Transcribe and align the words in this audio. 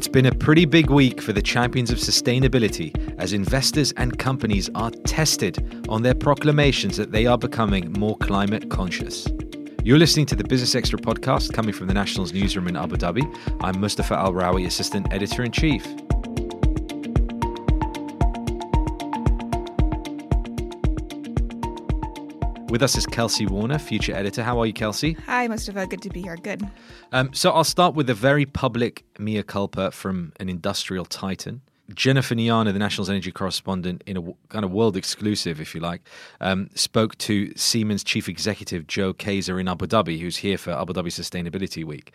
It's 0.00 0.08
been 0.08 0.24
a 0.24 0.34
pretty 0.34 0.64
big 0.64 0.88
week 0.88 1.20
for 1.20 1.34
the 1.34 1.42
champions 1.42 1.90
of 1.90 1.98
sustainability 1.98 2.90
as 3.18 3.34
investors 3.34 3.92
and 3.98 4.18
companies 4.18 4.70
are 4.74 4.90
tested 5.04 5.84
on 5.90 6.00
their 6.00 6.14
proclamations 6.14 6.96
that 6.96 7.12
they 7.12 7.26
are 7.26 7.36
becoming 7.36 7.92
more 7.92 8.16
climate 8.16 8.70
conscious. 8.70 9.28
You're 9.84 9.98
listening 9.98 10.24
to 10.26 10.34
the 10.34 10.44
Business 10.44 10.74
Extra 10.74 10.98
podcast 10.98 11.52
coming 11.52 11.74
from 11.74 11.86
the 11.86 11.92
National's 11.92 12.32
newsroom 12.32 12.66
in 12.68 12.78
Abu 12.78 12.96
Dhabi. 12.96 13.30
I'm 13.60 13.78
Mustafa 13.78 14.14
Al 14.14 14.32
Rawi, 14.32 14.64
Assistant 14.64 15.12
Editor 15.12 15.42
in 15.42 15.52
Chief. 15.52 15.86
With 22.70 22.84
us 22.84 22.96
is 22.96 23.04
Kelsey 23.04 23.46
Warner, 23.46 23.80
future 23.80 24.14
editor. 24.14 24.44
How 24.44 24.60
are 24.60 24.64
you, 24.64 24.72
Kelsey? 24.72 25.14
Hi, 25.26 25.48
Mustafa. 25.48 25.88
Good 25.88 26.02
to 26.02 26.08
be 26.08 26.22
here. 26.22 26.36
Good. 26.36 26.62
Um, 27.10 27.34
so 27.34 27.50
I'll 27.50 27.64
start 27.64 27.96
with 27.96 28.08
a 28.08 28.14
very 28.14 28.46
public 28.46 29.04
mea 29.18 29.42
culpa 29.42 29.90
from 29.90 30.32
an 30.38 30.48
industrial 30.48 31.04
titan. 31.04 31.62
Jennifer 31.92 32.36
Gnana, 32.36 32.72
the 32.72 32.78
National's 32.78 33.10
energy 33.10 33.32
correspondent, 33.32 34.04
in 34.06 34.16
a 34.16 34.22
kind 34.50 34.64
of 34.64 34.70
world 34.70 34.96
exclusive, 34.96 35.60
if 35.60 35.74
you 35.74 35.80
like, 35.80 36.02
um, 36.40 36.70
spoke 36.76 37.18
to 37.18 37.52
Siemens 37.56 38.04
chief 38.04 38.28
executive 38.28 38.86
Joe 38.86 39.12
Kaeser 39.12 39.60
in 39.60 39.66
Abu 39.66 39.88
Dhabi, 39.88 40.20
who's 40.20 40.36
here 40.36 40.56
for 40.56 40.70
Abu 40.70 40.92
Dhabi 40.92 41.08
Sustainability 41.08 41.84
Week. 41.84 42.12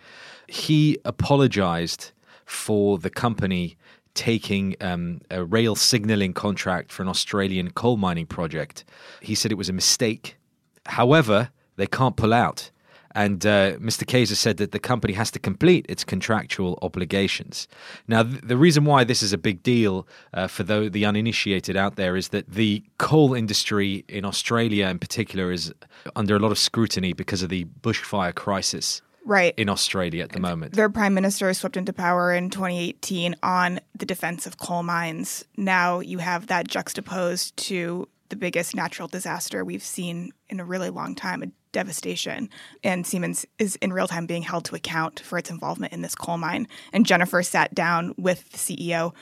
He 0.48 0.98
apologized 1.04 2.14
for 2.46 2.98
the 2.98 3.10
company 3.10 3.76
taking 4.14 4.78
um, 4.80 5.20
a 5.30 5.44
rail 5.44 5.76
signaling 5.76 6.32
contract 6.32 6.94
for 6.94 7.04
an 7.04 7.10
Australian 7.10 7.72
coal 7.72 7.98
mining 7.98 8.26
project. 8.26 8.86
He 9.20 9.36
said 9.36 9.52
it 9.52 9.56
was 9.56 9.68
a 9.68 9.74
mistake 9.74 10.38
However, 10.86 11.50
they 11.76 11.88
can't 11.88 12.16
pull 12.16 12.34
out. 12.34 12.72
And 13.16 13.46
uh, 13.46 13.78
Mr. 13.78 14.04
Kaeser 14.04 14.36
said 14.36 14.58
that 14.58 14.74
the 14.74 14.80
company 14.80 15.14
has 15.14 15.32
to 15.32 15.40
complete 15.40 15.86
its 15.88 16.04
contractual 16.04 16.78
obligations. 16.82 17.66
Now, 18.10 18.24
th- 18.24 18.42
the 18.42 18.58
reason 18.58 18.84
why 18.84 19.06
this 19.06 19.24
is 19.24 19.32
a 19.32 19.38
big 19.38 19.64
deal 19.64 20.06
uh, 20.34 20.48
for 20.48 20.64
the, 20.64 20.90
the 20.90 21.06
uninitiated 21.06 21.78
out 21.78 21.96
there 21.96 22.18
is 22.18 22.30
that 22.30 22.52
the 22.52 22.84
coal 22.98 23.34
industry 23.34 24.04
in 24.10 24.26
Australia, 24.26 24.88
in 24.88 25.00
particular, 25.00 25.54
is 25.54 25.74
under 26.18 26.36
a 26.36 26.40
lot 26.40 26.52
of 26.52 26.60
scrutiny 26.60 27.14
because 27.14 27.42
of 27.42 27.48
the 27.48 27.64
bushfire 27.82 28.36
crisis 28.36 29.02
right 29.26 29.56
in 29.58 29.70
Australia 29.70 30.24
at 30.24 30.32
the 30.34 30.40
moment. 30.40 30.74
Their 30.74 30.90
prime 30.90 31.14
minister 31.14 31.52
swept 31.54 31.76
into 31.76 31.92
power 31.92 32.32
in 32.32 32.50
2018 32.52 33.36
on 33.42 33.80
the 33.98 34.06
defense 34.06 34.46
of 34.46 34.58
coal 34.58 34.84
mines. 34.84 35.44
Now 35.58 36.00
you 36.00 36.20
have 36.20 36.48
that 36.48 36.68
juxtaposed 36.68 37.58
to 37.58 38.08
the 38.30 38.36
biggest 38.36 38.76
natural 38.76 39.08
disaster 39.08 39.64
we've 39.64 39.84
seen 39.84 40.32
in 40.50 40.60
a 40.60 40.66
really 40.66 40.90
long 40.90 41.16
time, 41.16 41.44
a 41.44 41.48
devastation. 41.72 42.50
And 42.84 43.06
Siemens 43.06 43.46
is 43.60 43.76
in 43.78 43.94
real 43.94 44.08
time 44.08 44.26
being 44.26 44.42
held 44.42 44.66
to 44.66 44.76
account 44.76 45.20
for 45.20 45.38
its 45.38 45.50
involvement 45.50 45.94
in 45.94 46.02
this 46.02 46.16
coal 46.16 46.38
mine. 46.38 46.68
And 46.94 47.06
Jennifer 47.06 47.44
sat 47.44 47.76
down 47.76 48.14
with 48.18 48.50
the 48.50 48.58
CEO 48.58 49.14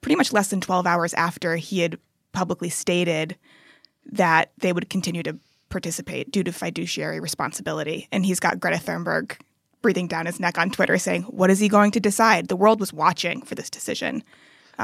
pretty 0.00 0.16
much 0.16 0.32
less 0.32 0.48
than 0.48 0.60
12 0.60 0.86
hours 0.86 1.14
after 1.14 1.56
he 1.56 1.80
had 1.80 1.98
publicly 2.32 2.70
stated 2.70 3.36
that 4.06 4.52
they 4.58 4.72
would 4.72 4.88
continue 4.88 5.22
to 5.22 5.38
participate 5.68 6.30
due 6.30 6.42
to 6.42 6.52
fiduciary 6.52 7.20
responsibility. 7.20 8.08
And 8.10 8.24
he's 8.24 8.40
got 8.40 8.58
Greta 8.58 8.78
Thunberg 8.78 9.38
breathing 9.82 10.08
down 10.08 10.26
his 10.26 10.40
neck 10.40 10.58
on 10.58 10.70
Twitter 10.70 10.98
saying, 10.98 11.22
What 11.24 11.50
is 11.50 11.58
he 11.58 11.68
going 11.68 11.90
to 11.92 12.00
decide? 12.00 12.48
The 12.48 12.56
world 12.56 12.80
was 12.80 12.92
watching 12.92 13.42
for 13.42 13.54
this 13.54 13.70
decision. 13.70 14.22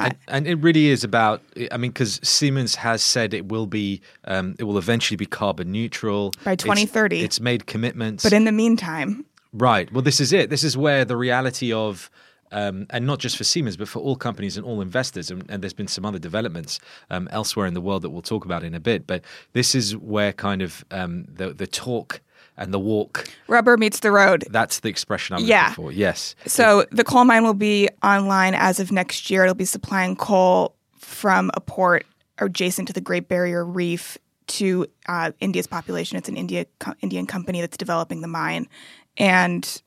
And, 0.04 0.16
and, 0.28 0.46
it 0.46 0.56
really 0.56 0.86
is 0.86 1.04
about. 1.04 1.42
I 1.70 1.76
mean, 1.76 1.90
because 1.90 2.20
Siemens 2.22 2.76
has 2.76 3.02
said 3.02 3.34
it 3.34 3.48
will 3.48 3.66
be, 3.66 4.00
um, 4.24 4.54
it 4.58 4.64
will 4.64 4.78
eventually 4.78 5.16
be 5.16 5.26
carbon 5.26 5.72
neutral 5.72 6.32
by 6.44 6.56
2030. 6.56 7.16
It's, 7.16 7.24
it's, 7.24 7.40
made 7.40 7.66
commitments, 7.66 8.22
but 8.22 8.32
in 8.32 8.44
the 8.44 8.52
meantime, 8.52 9.24
right? 9.52 9.90
Well, 9.92 10.02
this 10.02 10.20
is 10.20 10.32
it. 10.32 10.50
This 10.50 10.64
is 10.64 10.76
where 10.76 11.04
the 11.04 11.16
reality 11.16 11.72
of. 11.72 12.10
Um, 12.52 12.86
and 12.90 13.04
not 13.04 13.18
just 13.18 13.36
for 13.36 13.42
Siemens, 13.42 13.76
but 13.76 13.88
for 13.88 13.98
all 13.98 14.14
companies 14.14 14.56
and 14.56 14.64
all 14.64 14.80
investors. 14.80 15.32
And, 15.32 15.44
and 15.48 15.64
there's 15.64 15.72
been 15.72 15.88
some 15.88 16.06
other 16.06 16.20
developments 16.20 16.78
um, 17.10 17.26
elsewhere 17.32 17.66
in 17.66 17.74
the 17.74 17.80
world 17.80 18.02
that 18.02 18.10
we'll 18.10 18.22
talk 18.22 18.44
about 18.44 18.62
in 18.62 18.72
a 18.72 18.78
bit. 18.78 19.04
But 19.04 19.24
this 19.52 19.74
is 19.74 19.96
where 19.96 20.32
kind 20.32 20.62
of 20.62 20.84
um, 20.92 21.24
the 21.24 21.52
the 21.52 21.66
talk 21.66 22.20
and 22.56 22.72
the 22.72 22.78
walk. 22.78 23.28
Rubber 23.48 23.76
meets 23.76 24.00
the 24.00 24.10
road. 24.10 24.44
That's 24.50 24.80
the 24.80 24.88
expression 24.88 25.36
I'm 25.36 25.44
yeah. 25.44 25.68
looking 25.68 25.74
for. 25.74 25.92
Yes. 25.92 26.34
So 26.46 26.86
the 26.90 27.04
coal 27.04 27.24
mine 27.24 27.44
will 27.44 27.54
be 27.54 27.88
online 28.02 28.54
as 28.54 28.80
of 28.80 28.90
next 28.92 29.30
year. 29.30 29.42
It'll 29.42 29.54
be 29.54 29.64
supplying 29.64 30.16
coal 30.16 30.74
from 30.98 31.50
a 31.54 31.60
port 31.60 32.06
adjacent 32.38 32.88
to 32.88 32.94
the 32.94 33.00
Great 33.00 33.28
Barrier 33.28 33.64
Reef 33.64 34.18
to 34.48 34.86
uh, 35.08 35.32
India's 35.40 35.66
population. 35.66 36.18
It's 36.18 36.28
an 36.28 36.36
India 36.36 36.66
co- 36.78 36.94
Indian 37.00 37.26
company 37.26 37.60
that's 37.60 37.76
developing 37.76 38.20
the 38.20 38.28
mine, 38.28 38.68
and 39.16 39.82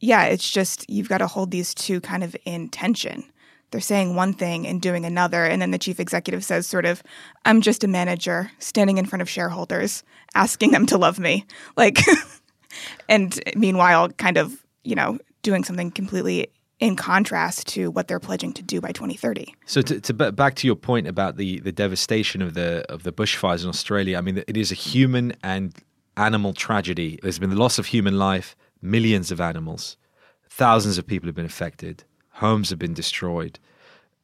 yeah, 0.00 0.24
it's 0.24 0.50
just 0.50 0.88
you've 0.90 1.08
got 1.08 1.18
to 1.18 1.26
hold 1.26 1.50
these 1.50 1.74
two 1.74 2.00
kind 2.00 2.22
of 2.22 2.36
in 2.44 2.68
tension 2.68 3.24
they're 3.70 3.80
saying 3.80 4.14
one 4.14 4.32
thing 4.32 4.66
and 4.66 4.80
doing 4.80 5.04
another. 5.04 5.44
And 5.44 5.60
then 5.60 5.70
the 5.70 5.78
chief 5.78 6.00
executive 6.00 6.44
says, 6.44 6.66
sort 6.66 6.86
of, 6.86 7.02
I'm 7.44 7.60
just 7.60 7.84
a 7.84 7.88
manager 7.88 8.50
standing 8.58 8.98
in 8.98 9.06
front 9.06 9.22
of 9.22 9.28
shareholders, 9.28 10.02
asking 10.34 10.70
them 10.70 10.86
to 10.86 10.98
love 10.98 11.18
me. 11.18 11.46
Like, 11.76 11.98
and 13.08 13.38
meanwhile, 13.54 14.08
kind 14.10 14.36
of, 14.36 14.64
you 14.82 14.96
know, 14.96 15.18
doing 15.42 15.62
something 15.62 15.92
completely 15.92 16.48
in 16.80 16.96
contrast 16.96 17.68
to 17.68 17.90
what 17.90 18.08
they're 18.08 18.18
pledging 18.18 18.52
to 18.54 18.62
do 18.62 18.80
by 18.80 18.90
2030. 18.90 19.54
So, 19.66 19.80
to, 19.82 20.00
to 20.00 20.14
back 20.32 20.56
to 20.56 20.66
your 20.66 20.74
point 20.76 21.06
about 21.06 21.36
the 21.36 21.60
the 21.60 21.70
devastation 21.70 22.42
of 22.42 22.54
the 22.54 22.84
of 22.88 23.04
the 23.04 23.12
bushfires 23.12 23.62
in 23.62 23.68
Australia, 23.68 24.18
I 24.18 24.22
mean, 24.22 24.42
it 24.46 24.56
is 24.56 24.72
a 24.72 24.74
human 24.74 25.34
and 25.42 25.72
animal 26.16 26.52
tragedy. 26.52 27.20
There's 27.22 27.38
been 27.38 27.50
the 27.50 27.56
loss 27.56 27.78
of 27.78 27.86
human 27.86 28.18
life, 28.18 28.56
millions 28.82 29.30
of 29.30 29.40
animals, 29.40 29.96
thousands 30.48 30.98
of 30.98 31.06
people 31.06 31.28
have 31.28 31.36
been 31.36 31.46
affected 31.46 32.04
homes 32.38 32.70
have 32.70 32.78
been 32.78 32.94
destroyed. 32.94 33.58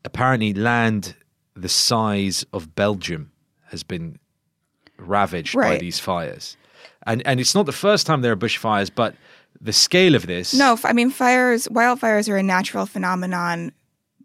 Apparently, 0.04 0.54
land 0.54 1.14
the 1.54 1.68
size 1.68 2.44
of 2.52 2.74
Belgium 2.74 3.30
has 3.70 3.82
been 3.82 4.18
ravaged 4.98 5.54
right. 5.54 5.74
by 5.74 5.78
these 5.78 5.98
fires. 5.98 6.56
And 7.06 7.26
and 7.26 7.40
it's 7.40 7.54
not 7.54 7.66
the 7.66 7.72
first 7.72 8.06
time 8.06 8.22
there 8.22 8.32
are 8.32 8.36
bushfires, 8.36 8.90
but 8.94 9.14
the 9.60 9.72
scale 9.72 10.14
of 10.14 10.26
this. 10.26 10.54
No, 10.54 10.78
I 10.84 10.92
mean 10.92 11.10
fires, 11.10 11.68
wildfires 11.68 12.28
are 12.28 12.36
a 12.36 12.42
natural 12.42 12.86
phenomenon, 12.86 13.72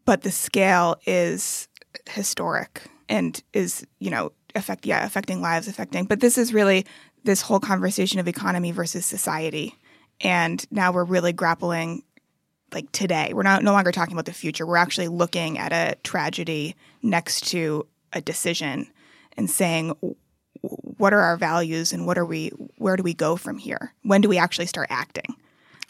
but 0.05 0.21
the 0.21 0.31
scale 0.31 0.97
is 1.05 1.67
historic 2.09 2.83
and 3.07 3.41
is, 3.53 3.85
you 3.99 4.09
know, 4.09 4.31
affect 4.55 4.85
yeah, 4.85 5.05
affecting 5.05 5.41
lives, 5.41 5.67
affecting. 5.67 6.05
But 6.05 6.19
this 6.19 6.37
is 6.37 6.53
really 6.53 6.85
this 7.23 7.41
whole 7.41 7.59
conversation 7.59 8.19
of 8.19 8.27
economy 8.27 8.71
versus 8.71 9.05
society. 9.05 9.75
And 10.21 10.65
now 10.71 10.91
we're 10.91 11.05
really 11.05 11.33
grappling 11.33 12.03
like 12.73 12.91
today. 12.91 13.33
We're 13.33 13.43
not 13.43 13.63
no 13.63 13.71
longer 13.71 13.91
talking 13.91 14.13
about 14.13 14.25
the 14.25 14.33
future. 14.33 14.65
We're 14.65 14.77
actually 14.77 15.07
looking 15.07 15.57
at 15.57 15.71
a 15.71 15.95
tragedy 16.03 16.75
next 17.01 17.47
to 17.49 17.87
a 18.13 18.21
decision 18.21 18.87
and 19.37 19.49
saying 19.49 19.95
what 20.61 21.13
are 21.13 21.21
our 21.21 21.37
values 21.37 21.93
and 21.93 22.05
what 22.05 22.17
are 22.17 22.25
we 22.25 22.49
where 22.77 22.95
do 22.95 23.03
we 23.03 23.13
go 23.13 23.35
from 23.35 23.57
here? 23.57 23.93
When 24.03 24.21
do 24.21 24.29
we 24.29 24.37
actually 24.37 24.65
start 24.65 24.87
acting? 24.89 25.35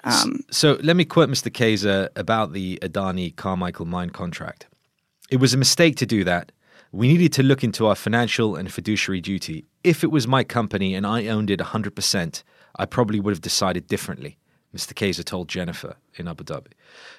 Um, 0.04 0.40
so 0.50 0.78
let 0.82 0.96
me 0.96 1.04
quote 1.04 1.30
Mr. 1.30 1.52
Kaeser 1.52 2.10
about 2.16 2.54
the 2.54 2.80
Adani 2.82 3.36
Carmichael 3.36 3.86
mine 3.86 4.12
contract. 4.12 4.68
It 5.30 5.38
was 5.38 5.54
a 5.54 5.58
mistake 5.58 5.98
to 5.98 6.06
do 6.06 6.24
that. 6.24 6.52
We 6.92 7.08
needed 7.08 7.34
to 7.34 7.44
look 7.44 7.64
into 7.64 7.86
our 7.86 7.96
financial 7.96 8.56
and 8.56 8.72
fiduciary 8.72 9.22
duty. 9.22 9.66
If 9.84 10.04
it 10.04 10.12
was 10.12 10.28
my 10.28 10.44
company 10.44 10.96
and 10.96 11.06
I 11.06 11.28
owned 11.28 11.52
it 11.52 11.60
100%, 11.60 12.44
I 12.78 12.86
probably 12.86 13.20
would 13.20 13.32
have 13.32 13.42
decided 13.42 13.88
differently. 13.88 14.39
Mr. 14.76 14.94
Kaeser 14.94 15.26
told 15.26 15.48
Jennifer 15.48 15.96
in 16.16 16.28
Abu 16.28 16.44
Dhabi. 16.44 16.74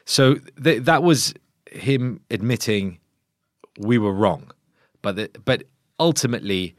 So 0.04 0.36
th- 0.62 0.84
that 0.84 1.02
was 1.02 1.34
him 1.66 2.20
admitting 2.30 2.98
we 3.78 3.98
were 3.98 4.12
wrong. 4.12 4.50
But 5.02 5.16
the, 5.16 5.30
but 5.44 5.64
ultimately, 5.98 6.76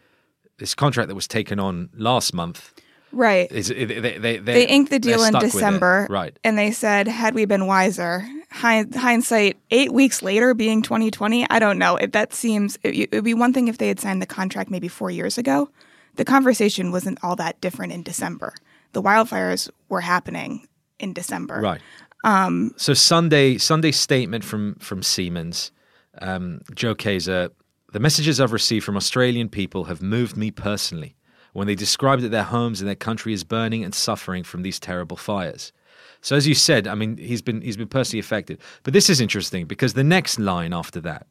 this 0.57 0.75
contract 0.75 1.09
that 1.09 1.15
was 1.15 1.27
taken 1.27 1.59
on 1.59 1.89
last 1.93 2.33
month. 2.33 2.73
Right. 3.11 3.51
Is, 3.51 3.67
they, 3.67 3.85
they, 4.17 4.37
they 4.37 4.67
inked 4.67 4.91
the 4.91 4.99
deal 4.99 5.23
in 5.23 5.33
December. 5.33 6.07
Right. 6.09 6.37
And 6.43 6.57
they 6.57 6.71
said, 6.71 7.07
had 7.07 7.33
we 7.35 7.43
been 7.43 7.67
wiser, 7.67 8.25
hindsight, 8.51 9.57
eight 9.71 9.91
weeks 9.91 10.21
later 10.21 10.53
being 10.53 10.81
2020, 10.81 11.49
I 11.49 11.59
don't 11.59 11.77
know. 11.77 11.97
If 11.97 12.11
that 12.11 12.33
seems, 12.33 12.77
it 12.83 13.11
would 13.11 13.25
be 13.25 13.33
one 13.33 13.51
thing 13.51 13.67
if 13.67 13.79
they 13.79 13.89
had 13.89 13.99
signed 13.99 14.21
the 14.21 14.27
contract 14.27 14.71
maybe 14.71 14.87
four 14.87 15.11
years 15.11 15.37
ago. 15.37 15.69
The 16.15 16.23
conversation 16.23 16.91
wasn't 16.91 17.19
all 17.21 17.35
that 17.37 17.59
different 17.59 17.91
in 17.91 18.03
December 18.03 18.53
the 18.93 19.01
wildfires 19.01 19.69
were 19.89 20.01
happening 20.01 20.67
in 21.01 21.13
December. 21.13 21.59
Right. 21.59 21.81
Um, 22.23 22.73
so 22.77 22.93
Sunday, 22.93 23.57
Sunday 23.57 23.91
statement 23.91 24.43
from 24.43 24.75
from 24.75 25.03
Siemens, 25.03 25.71
um, 26.19 26.61
Joe 26.73 26.95
Kaeser. 26.95 27.49
The 27.91 27.99
messages 27.99 28.39
I've 28.39 28.53
received 28.53 28.85
from 28.85 28.95
Australian 28.95 29.49
people 29.49 29.85
have 29.85 30.01
moved 30.01 30.37
me 30.37 30.49
personally 30.49 31.15
when 31.51 31.67
they 31.67 31.75
describe 31.75 32.21
that 32.21 32.29
their 32.29 32.43
homes 32.43 32.79
and 32.79 32.87
their 32.87 32.95
country 32.95 33.33
is 33.33 33.43
burning 33.43 33.83
and 33.83 33.93
suffering 33.93 34.43
from 34.43 34.61
these 34.61 34.79
terrible 34.79 35.17
fires. 35.17 35.73
So 36.21 36.35
as 36.35 36.47
you 36.47 36.55
said, 36.55 36.87
I 36.87 36.95
mean, 36.95 37.17
he's 37.17 37.41
been 37.41 37.61
he's 37.61 37.77
been 37.77 37.87
personally 37.87 38.19
affected. 38.19 38.59
But 38.83 38.93
this 38.93 39.09
is 39.09 39.19
interesting 39.19 39.65
because 39.65 39.93
the 39.93 40.03
next 40.03 40.39
line 40.39 40.73
after 40.73 41.01
that, 41.01 41.27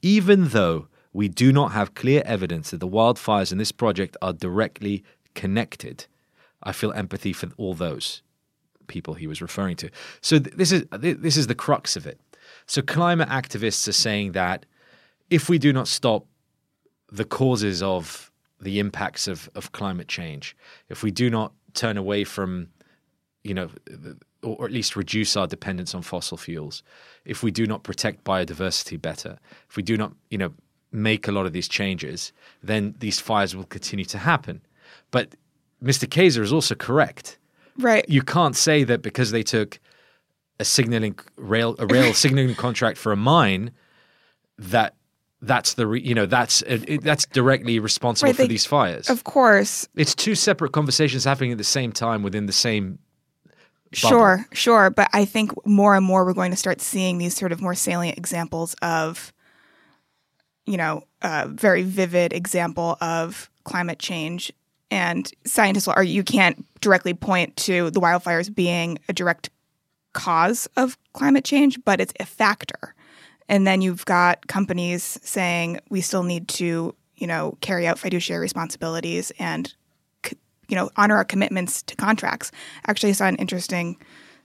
even 0.00 0.48
though 0.48 0.86
we 1.12 1.28
do 1.28 1.52
not 1.52 1.72
have 1.72 1.94
clear 1.94 2.22
evidence 2.24 2.70
that 2.70 2.78
the 2.78 2.88
wildfires 2.88 3.50
in 3.50 3.58
this 3.58 3.72
project 3.72 4.16
are 4.22 4.32
directly 4.32 5.02
connected, 5.34 6.06
I 6.62 6.70
feel 6.72 6.92
empathy 6.92 7.32
for 7.32 7.48
all 7.56 7.74
those 7.74 8.22
people 8.90 9.14
he 9.14 9.26
was 9.26 9.40
referring 9.40 9.76
to. 9.76 9.88
So 10.20 10.38
th- 10.38 10.54
this 10.56 10.70
is 10.72 10.84
th- 11.00 11.18
this 11.20 11.36
is 11.36 11.46
the 11.46 11.54
crux 11.54 11.96
of 11.96 12.06
it. 12.06 12.20
So 12.66 12.82
climate 12.82 13.28
activists 13.28 13.88
are 13.88 13.92
saying 14.06 14.32
that 14.32 14.66
if 15.30 15.48
we 15.48 15.58
do 15.58 15.72
not 15.72 15.88
stop 15.88 16.26
the 17.10 17.24
causes 17.24 17.82
of 17.82 18.30
the 18.60 18.78
impacts 18.78 19.26
of, 19.26 19.48
of 19.54 19.72
climate 19.72 20.08
change, 20.08 20.56
if 20.88 21.02
we 21.02 21.10
do 21.10 21.30
not 21.30 21.52
turn 21.74 21.96
away 21.96 22.24
from, 22.24 22.68
you 23.42 23.54
know, 23.54 23.70
or 24.42 24.64
at 24.66 24.72
least 24.72 24.96
reduce 24.96 25.36
our 25.36 25.46
dependence 25.46 25.94
on 25.94 26.02
fossil 26.02 26.36
fuels, 26.36 26.82
if 27.24 27.42
we 27.42 27.50
do 27.50 27.66
not 27.66 27.82
protect 27.82 28.24
biodiversity 28.24 29.00
better, 29.00 29.38
if 29.68 29.76
we 29.76 29.82
do 29.82 29.96
not, 29.96 30.12
you 30.30 30.38
know, 30.38 30.52
make 30.92 31.28
a 31.28 31.32
lot 31.32 31.46
of 31.46 31.52
these 31.52 31.68
changes, 31.68 32.32
then 32.62 32.94
these 32.98 33.20
fires 33.20 33.54
will 33.54 33.64
continue 33.64 34.04
to 34.04 34.18
happen. 34.18 34.60
But 35.10 35.34
Mr. 35.82 36.06
Kaeser 36.06 36.42
is 36.42 36.52
also 36.52 36.74
correct. 36.74 37.38
Right. 37.80 38.04
You 38.08 38.22
can't 38.22 38.56
say 38.56 38.84
that 38.84 39.02
because 39.02 39.30
they 39.30 39.42
took 39.42 39.78
a 40.58 40.64
signaling 40.64 41.18
rail 41.36 41.74
a 41.78 41.86
rail 41.86 42.12
signaling 42.24 42.54
contract 42.54 42.98
for 42.98 43.12
a 43.12 43.16
mine 43.16 43.70
that 44.58 44.94
that's 45.42 45.72
the 45.74 45.86
re, 45.86 46.00
you 46.02 46.14
know 46.14 46.26
that's 46.26 46.62
uh, 46.62 46.78
it, 46.86 47.02
that's 47.02 47.24
directly 47.26 47.78
responsible 47.78 48.28
Right, 48.28 48.36
for 48.36 48.42
they- 48.42 48.48
these 48.48 48.66
fires. 48.66 49.08
Of 49.08 49.24
course. 49.24 49.88
it's 49.96 50.14
two 50.14 50.34
separate 50.34 50.72
conversations 50.72 51.24
happening 51.24 51.52
at 51.52 51.58
the 51.58 51.64
same 51.64 51.92
time 51.92 52.22
within 52.22 52.44
the 52.46 52.52
same 52.52 52.98
bubble. 53.46 53.56
Sure, 53.94 54.46
sure. 54.52 54.90
But 54.90 55.08
I 55.14 55.24
think 55.24 55.50
more 55.66 55.94
and 55.96 56.04
more 56.04 56.24
we're 56.26 56.34
going 56.34 56.50
to 56.50 56.56
start 56.58 56.80
seeing 56.82 57.16
these 57.18 57.34
sort 57.34 57.52
of 57.52 57.60
more 57.62 57.74
salient 57.74 58.18
examples 58.18 58.74
of, 58.82 59.32
you 60.66 60.76
know, 60.76 61.04
a 61.22 61.48
very 61.48 61.82
vivid 61.82 62.32
example 62.34 62.98
of 63.00 63.48
climate 63.64 63.98
change. 63.98 64.52
And 64.90 65.30
scientists 65.44 65.86
will 65.86 65.94
argue 65.96 66.12
you 66.12 66.24
can't 66.24 66.66
directly 66.80 67.14
point 67.14 67.56
to 67.58 67.90
the 67.90 68.00
wildfires 68.00 68.52
being 68.52 68.98
a 69.08 69.12
direct 69.12 69.50
cause 70.12 70.68
of 70.76 70.98
climate 71.12 71.44
change, 71.44 71.78
but 71.84 72.00
it's 72.00 72.12
a 72.18 72.26
factor. 72.26 72.94
And 73.48 73.66
then 73.66 73.82
you've 73.82 74.04
got 74.04 74.46
companies 74.46 75.18
saying 75.22 75.80
we 75.90 76.00
still 76.00 76.22
need 76.22 76.48
to, 76.48 76.94
you 77.16 77.26
know, 77.26 77.56
carry 77.60 77.86
out 77.86 77.98
fiduciary 77.98 78.40
responsibilities 78.40 79.32
and, 79.38 79.72
you 80.68 80.76
know, 80.76 80.90
honor 80.96 81.16
our 81.16 81.24
commitments 81.24 81.82
to 81.82 81.96
contracts. 81.96 82.52
Actually, 82.86 83.10
I 83.10 83.12
saw 83.12 83.26
an 83.26 83.36
interesting. 83.36 83.96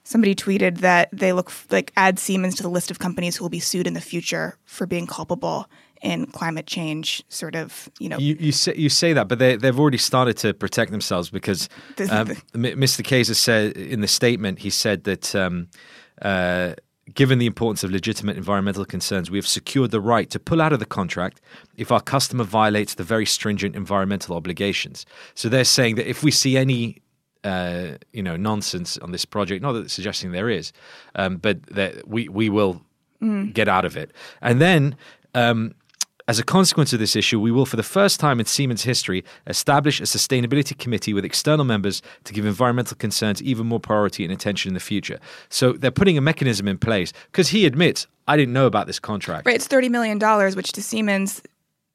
Somebody 0.04 0.36
tweeted 0.36 0.80
that 0.80 1.10
they 1.12 1.34
look 1.34 1.52
like 1.72 1.92
add 1.96 2.20
Siemens 2.20 2.56
to 2.56 2.64
the 2.64 2.70
list 2.70 2.92
of 2.92 3.00
companies 3.00 3.36
who 3.36 3.44
will 3.44 3.50
be 3.50 3.60
sued 3.60 3.88
in 3.88 3.94
the 3.94 4.02
future 4.02 4.58
for 4.66 4.86
being 4.86 5.08
culpable 5.08 5.68
in 6.02 6.26
climate 6.28 6.68
change. 6.68 7.24
Sort 7.30 7.56
of, 7.56 7.90
you 8.00 8.10
know, 8.10 8.18
You, 8.18 8.36
you 8.40 8.52
say 8.52 8.74
you 8.76 8.90
say 8.90 9.14
that, 9.14 9.28
but 9.28 9.40
they 9.40 9.56
they've 9.56 9.80
already 9.80 9.98
started 9.98 10.38
to 10.38 10.54
protect 10.54 10.92
themselves 10.92 11.30
because 11.30 11.70
This 11.96 12.12
um, 12.12 12.28
Mr. 12.54 13.04
Kaeser 13.04 13.36
said 13.36 13.78
in 13.78 14.02
the 14.02 14.08
statement 14.08 14.60
he 14.60 14.70
said 14.70 15.04
that. 15.06 15.36
Um, 15.36 15.68
uh, 16.22 16.74
Given 17.14 17.38
the 17.38 17.46
importance 17.46 17.84
of 17.84 17.92
legitimate 17.92 18.36
environmental 18.36 18.84
concerns, 18.84 19.30
we 19.30 19.38
have 19.38 19.46
secured 19.46 19.92
the 19.92 20.02
right 20.02 20.28
to 20.32 20.40
pull 20.40 20.60
out 20.60 20.74
of 20.74 20.80
the 20.80 20.88
contract 20.88 21.40
if 21.78 21.92
our 21.92 22.02
customer 22.02 22.44
violates 22.44 22.96
the 22.96 23.04
very 23.04 23.28
stringent 23.28 23.76
environmental 23.76 24.36
obligations. 24.36 25.06
So 25.36 25.48
they're 25.48 25.66
saying 25.66 25.98
that 25.98 26.10
if 26.10 26.24
we 26.24 26.32
see 26.32 26.58
any, 26.58 27.04
uh, 27.44 28.00
you 28.12 28.24
know, 28.24 28.36
nonsense 28.38 28.98
on 28.98 29.12
this 29.12 29.24
project, 29.24 29.62
not 29.62 29.74
that 29.74 29.92
suggesting 29.92 30.32
there 30.32 30.50
is, 30.50 30.74
um, 31.14 31.38
but 31.38 31.62
that 31.68 32.08
we 32.08 32.28
we 32.28 32.50
will 32.50 32.82
get 33.54 33.68
out 33.68 33.86
of 33.86 33.96
it. 33.96 34.12
And 34.42 34.60
then, 34.60 34.96
um, 35.36 35.76
as 36.28 36.40
a 36.40 36.44
consequence 36.44 36.92
of 36.92 37.00
this 37.00 37.16
issue, 37.16 37.40
we 37.40 37.52
will, 37.52 37.66
for 37.68 37.76
the 37.76 37.84
first 37.84 38.20
time 38.20 38.40
in 38.40 38.46
Siemens 38.48 38.84
history, 38.84 39.24
establish 39.46 40.00
a 40.00 40.04
sustainability 40.04 40.76
committee 40.78 41.14
with 41.14 41.24
external 41.24 41.66
members 41.66 42.02
to 42.24 42.34
give 42.34 42.46
environmental 42.46 42.98
concerns 42.98 43.44
even 43.44 43.68
more 43.68 43.80
priority 43.80 44.24
and 44.24 44.34
attention 44.34 44.70
in 44.70 44.74
the 44.74 44.80
future. 44.80 45.20
So 45.50 45.74
they're 45.74 45.92
putting 45.92 46.18
a 46.18 46.22
mechanism 46.22 46.68
in 46.68 46.78
place 46.80 47.14
because 47.32 47.50
he 47.50 47.66
admits, 47.68 48.08
I 48.28 48.38
didn't 48.38 48.54
know 48.54 48.66
about 48.66 48.88
this 48.88 49.00
contract. 49.00 49.46
Right, 49.46 49.56
it's 49.56 49.68
thirty 49.68 49.88
million 49.90 50.18
dollars, 50.18 50.56
which 50.56 50.72
to 50.72 50.82
Siemens, 50.82 51.44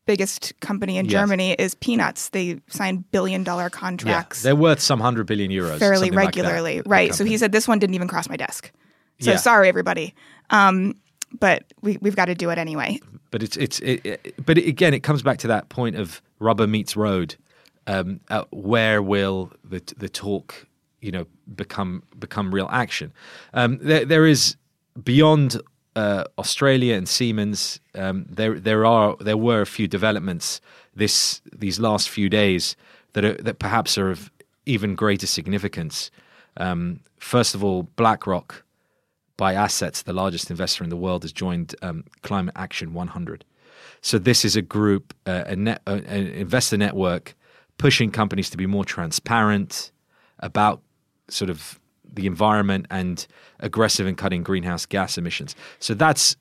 biggest 0.07 0.53
company 0.61 0.97
in 0.97 1.07
Yes. 1.07 1.13
Germany, 1.13 1.53
is 1.55 1.75
peanuts. 1.75 2.29
They 2.29 2.61
sign 2.69 3.05
billion 3.11 3.43
dollar 3.43 3.69
contracts. 3.69 4.41
Yeah, 4.45 4.51
they're 4.51 4.57
worth 4.57 4.81
some 4.81 5.01
hundred 5.01 5.27
billion 5.27 5.51
euros. 5.51 5.81
fairly 5.81 6.07
something 6.07 6.15
like 6.15 6.35
that, 6.37 6.43
regularly. 6.43 6.77
that 6.79 6.87
right. 6.89 7.13
So 7.15 7.25
he 7.25 7.37
said 7.37 7.51
this 7.51 7.67
one 7.67 7.81
didn't 7.81 7.95
even 7.95 8.07
cross 8.07 8.29
my 8.29 8.37
desk. 8.37 8.71
So 9.21 9.33
Yeah. 9.33 9.37
sorry, 9.39 9.69
everybody. 9.69 10.15
Um, 10.51 10.95
but 11.39 11.65
we, 11.83 11.99
we've 12.01 12.17
got 12.17 12.27
to 12.27 12.35
do 12.35 12.51
it 12.51 12.59
anyway. 12.59 12.99
but 13.31 13.43
it's 13.43 13.57
it's 13.57 13.79
it, 13.81 14.05
it, 14.05 14.45
but 14.45 14.59
again 14.59 14.95
it 14.95 15.01
comes 15.01 15.23
back 15.23 15.39
to 15.39 15.49
that 15.49 15.69
point 15.69 15.97
of 15.97 16.21
rubber 16.39 16.67
meets 16.67 16.97
road 16.97 17.37
um, 17.87 18.21
where 18.51 19.03
will 19.03 19.53
the 19.65 19.83
the 19.97 20.09
talk 20.09 20.67
you 21.01 21.11
know 21.11 21.27
become 21.55 22.03
become 22.19 22.55
real 22.55 22.69
action 22.71 23.13
um, 23.55 23.79
there 23.81 24.05
there 24.05 24.27
is 24.27 24.57
beyond 25.03 25.61
uh, 25.97 26.25
Australia 26.39 26.95
and 26.95 27.09
Siemens 27.09 27.81
um, 27.95 28.27
there 28.29 28.59
there 28.59 28.85
are 28.85 29.17
there 29.21 29.37
were 29.37 29.61
a 29.61 29.67
few 29.67 29.89
developments 29.89 30.61
this 30.95 31.41
these 31.57 31.79
last 31.79 32.09
few 32.09 32.29
days 32.29 32.77
that 33.13 33.25
are, 33.25 33.35
that 33.35 33.59
perhaps 33.59 33.99
are 33.99 34.11
of 34.11 34.31
even 34.67 34.95
greater 34.95 35.27
significance 35.27 36.11
um, 36.57 37.01
first 37.19 37.55
of 37.55 37.65
all 37.65 37.85
BlackRock 37.97 38.63
by 39.41 39.55
Assets, 39.55 40.03
the 40.03 40.13
largest 40.13 40.51
investor 40.51 40.85
in 40.85 40.91
the 40.91 40.99
world, 40.99 41.23
has 41.25 41.33
joined 41.33 41.75
um, 41.81 42.05
Climate 42.21 42.53
Action 42.57 42.93
100. 42.93 43.43
So 44.03 44.19
this 44.19 44.45
is 44.45 44.55
a 44.55 44.61
group, 44.61 45.15
uh, 45.25 45.45
a 45.47 45.57
net, 45.57 45.81
uh, 45.87 46.01
an 46.07 46.27
investor 46.27 46.77
network, 46.77 47.35
pushing 47.79 48.11
companies 48.11 48.51
to 48.51 48.59
be 48.59 48.67
more 48.67 48.85
transparent 48.85 49.93
about 50.41 50.83
sort 51.29 51.49
of 51.49 51.81
the 52.05 52.27
environment 52.27 52.85
and 52.91 53.27
aggressive 53.61 54.07
in 54.07 54.15
cutting 54.15 54.43
greenhouse 54.43 54.85
gas 54.85 55.17
emissions. 55.17 55.57
So 55.79 55.95
that's 55.95 56.37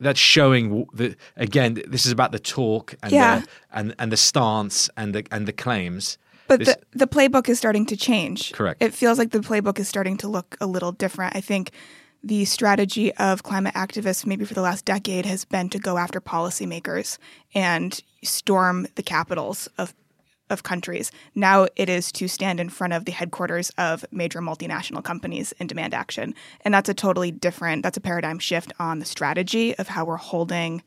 that's 0.00 0.18
showing 0.18 0.86
the 0.94 1.16
again. 1.36 1.82
This 1.86 2.06
is 2.06 2.12
about 2.12 2.32
the 2.32 2.38
talk 2.38 2.94
and 3.02 3.12
Yeah. 3.12 3.40
the, 3.40 3.46
and 3.72 3.94
and 3.98 4.10
the 4.10 4.16
stance 4.16 4.88
and 4.96 5.14
the 5.14 5.22
and 5.30 5.46
the 5.46 5.52
claims. 5.52 6.16
But 6.48 6.60
This- 6.60 6.76
the, 6.92 6.98
the 6.98 7.06
playbook 7.06 7.48
is 7.48 7.58
starting 7.58 7.86
to 7.86 7.96
change. 7.96 8.52
Correct. 8.52 8.82
It 8.82 8.94
feels 8.94 9.18
like 9.18 9.30
the 9.30 9.40
playbook 9.40 9.78
is 9.78 9.88
starting 9.88 10.16
to 10.18 10.28
look 10.28 10.56
a 10.60 10.66
little 10.66 10.92
different. 10.92 11.34
I 11.36 11.40
think 11.40 11.70
the 12.22 12.44
strategy 12.44 13.12
of 13.16 13.42
climate 13.42 13.74
activists, 13.74 14.24
maybe 14.24 14.44
for 14.44 14.54
the 14.54 14.62
last 14.62 14.84
decade, 14.84 15.26
has 15.26 15.44
been 15.44 15.68
to 15.70 15.78
go 15.78 15.98
after 15.98 16.20
policymakers 16.20 17.18
and 17.54 18.00
storm 18.22 18.86
the 18.94 19.02
capitals 19.02 19.68
of 19.78 19.94
of 20.50 20.62
countries. 20.62 21.10
Now 21.34 21.68
it 21.74 21.88
is 21.88 22.12
to 22.12 22.28
stand 22.28 22.60
in 22.60 22.68
front 22.68 22.92
of 22.92 23.06
the 23.06 23.12
headquarters 23.12 23.70
of 23.78 24.04
major 24.12 24.40
multinational 24.40 25.02
companies 25.02 25.54
and 25.58 25.70
demand 25.70 25.94
action. 25.94 26.34
And 26.60 26.74
that's 26.74 26.90
a 26.90 26.94
totally 26.94 27.30
different, 27.30 27.82
that's 27.82 27.96
a 27.96 28.00
paradigm 28.00 28.38
shift 28.38 28.70
on 28.78 28.98
the 28.98 29.06
strategy 29.06 29.74
of 29.78 29.88
how 29.88 30.04
we're 30.04 30.18
holding 30.18 30.82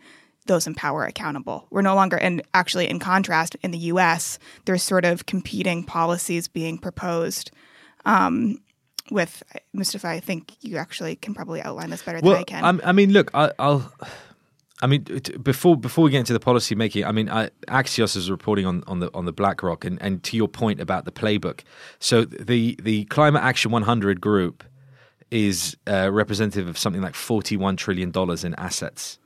those 0.48 0.68
in 0.68 0.74
power 0.76 1.04
accountable. 1.06 1.68
We're 1.70 1.82
no 1.82 1.96
longer, 1.96 2.18
and 2.18 2.42
actually, 2.54 2.90
in 2.90 3.00
contrast, 3.00 3.56
in 3.64 3.72
the 3.72 3.78
US, 3.94 4.40
there's 4.66 4.84
sort 4.84 5.06
of 5.06 5.26
competing 5.26 5.84
policies 5.84 6.48
being 6.48 6.78
proposed. 6.78 7.52
Um, 8.06 8.60
with 9.10 9.42
Mustafa, 9.74 10.08
I 10.08 10.20
think 10.20 10.54
you 10.62 10.78
actually 10.78 11.16
can 11.16 11.34
probably 11.34 11.62
outline 11.62 11.90
this 11.90 12.04
better 12.04 12.20
than 12.20 12.30
I 12.34 12.44
can. 12.44 12.64
I'm- 12.66 12.82
I 12.84 12.92
mean, 12.92 13.12
look, 13.12 13.32
I, 13.34 13.52
I'll. 13.60 13.92
I 14.82 14.86
mean, 14.86 15.06
t- 15.06 15.36
before 15.38 15.76
before 15.76 16.04
we 16.04 16.12
get 16.12 16.20
into 16.20 16.34
the 16.34 16.40
policy 16.40 16.76
making, 16.76 17.04
I 17.06 17.12
mean, 17.12 17.30
I, 17.30 17.50
Axios 17.68 18.16
is 18.16 18.30
reporting 18.30 18.66
on, 18.66 18.84
on 18.86 19.00
the 19.00 19.10
on 19.14 19.26
the 19.26 19.32
BlackRock, 19.34 19.86
and, 19.86 20.00
and 20.02 20.22
to 20.24 20.38
your 20.38 20.48
point 20.48 20.80
about 20.80 21.06
the 21.06 21.12
playbook. 21.12 21.62
So 22.00 22.26
the 22.26 22.78
the 22.82 23.06
Climate 23.06 23.42
Action 23.42 23.72
100 23.72 24.22
group 24.22 24.64
is 25.32 25.76
uh, 25.88 26.12
representative 26.12 26.68
of 26.68 26.78
something 26.78 27.02
like 27.02 27.16
41 27.16 27.76
trillion 27.78 28.12
dollars 28.12 28.44
in 28.44 28.54
assets. 28.56 29.18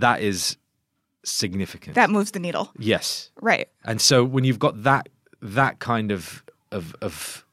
That 0.00 0.20
is 0.20 0.56
significant. 1.24 1.94
that 1.94 2.10
moves 2.10 2.30
the 2.30 2.38
needle. 2.38 2.70
yes, 2.78 3.30
Right. 3.40 3.68
and 3.84 4.00
so 4.00 4.24
when 4.24 4.44
you've 4.44 4.58
got 4.58 4.82
that 4.84 5.08
that 5.42 5.78
kind 5.80 6.10
of 6.12 6.44
of 6.70 6.94
of 7.02 7.44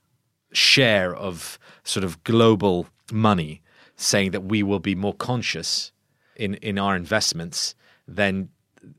share 0.51 1.15
of 1.15 1.57
sort 1.83 2.03
of 2.03 2.23
global 2.23 2.87
money 3.11 3.61
saying 3.95 4.31
that 4.31 4.43
we 4.43 4.63
will 4.63 4.79
be 4.79 4.95
more 4.95 5.13
conscious 5.13 5.91
in 6.35 6.55
in 6.55 6.77
our 6.77 6.95
investments, 6.95 7.75
then 8.07 8.49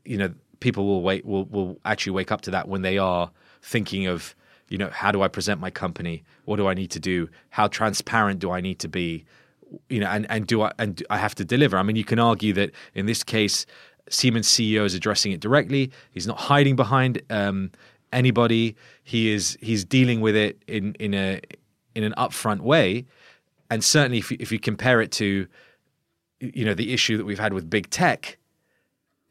you 0.03 0.17
know 0.17 0.33
people 0.59 0.85
will 0.85 1.01
wait 1.01 1.25
will 1.25 1.45
will 1.45 1.77
actually 1.85 2.11
wake 2.11 2.31
up 2.31 2.41
to 2.41 2.51
that 2.51 2.67
when 2.67 2.81
they 2.81 2.97
are 2.97 3.31
thinking 3.61 4.07
of 4.07 4.35
you 4.69 4.77
know 4.77 4.89
how 4.89 5.11
do 5.11 5.21
I 5.21 5.27
present 5.27 5.59
my 5.61 5.69
company? 5.71 6.23
What 6.45 6.57
do 6.57 6.67
I 6.67 6.73
need 6.73 6.91
to 6.91 6.99
do? 6.99 7.29
How 7.49 7.67
transparent 7.67 8.39
do 8.39 8.51
I 8.51 8.61
need 8.61 8.79
to 8.79 8.87
be? 8.87 9.25
You 9.89 9.99
know, 9.99 10.07
and 10.07 10.25
and 10.29 10.47
do 10.47 10.61
I 10.61 10.71
and 10.77 11.01
I 11.09 11.17
have 11.17 11.35
to 11.35 11.45
deliver? 11.45 11.77
I 11.77 11.83
mean, 11.83 11.95
you 11.95 12.05
can 12.05 12.19
argue 12.19 12.53
that 12.53 12.71
in 12.93 13.05
this 13.05 13.23
case, 13.23 13.65
Siemens 14.09 14.47
CEO 14.47 14.85
is 14.85 14.93
addressing 14.93 15.31
it 15.31 15.39
directly. 15.39 15.91
He's 16.11 16.27
not 16.27 16.37
hiding 16.39 16.75
behind 16.75 17.21
um, 17.29 17.71
anybody. 18.11 18.75
He 19.03 19.31
is 19.31 19.57
he's 19.61 19.83
dealing 19.85 20.21
with 20.21 20.35
it 20.35 20.61
in 20.67 20.95
in 20.99 21.13
a 21.13 21.41
in 21.95 22.03
an 22.03 22.13
upfront 22.17 22.61
way. 22.61 23.05
And 23.69 23.83
certainly, 23.83 24.19
if 24.19 24.31
you, 24.31 24.37
if 24.39 24.51
you 24.51 24.59
compare 24.59 25.01
it 25.01 25.11
to 25.13 25.47
you 26.39 26.65
know 26.65 26.73
the 26.73 26.93
issue 26.93 27.17
that 27.17 27.25
we've 27.25 27.39
had 27.39 27.53
with 27.53 27.69
big 27.69 27.89
tech, 27.89 28.37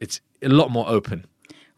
it's 0.01 0.21
a 0.43 0.49
lot 0.49 0.71
more 0.71 0.89
open, 0.89 1.25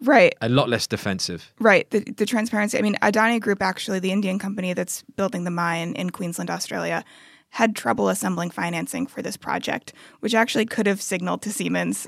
Right. 0.00 0.34
a 0.40 0.48
lot 0.48 0.68
less 0.68 0.86
defensive. 0.86 1.52
Right. 1.58 1.88
The, 1.90 2.00
the 2.00 2.26
transparency. 2.26 2.78
I 2.78 2.82
mean, 2.82 2.96
Adani 3.02 3.40
Group, 3.40 3.62
actually, 3.62 3.98
the 3.98 4.10
Indian 4.12 4.38
company 4.38 4.72
that's 4.72 5.02
building 5.16 5.44
the 5.44 5.50
mine 5.50 5.92
in 5.94 6.10
Queensland, 6.10 6.50
Australia, 6.50 7.04
had 7.56 7.74
trouble 7.74 8.10
assembling 8.10 8.50
financing 8.50 9.06
for 9.06 9.22
this 9.22 9.38
project, 9.38 9.94
which 10.20 10.34
actually 10.34 10.66
could 10.66 10.86
have 10.86 11.00
signaled 11.00 11.40
to 11.40 11.50
Siemens 11.50 12.06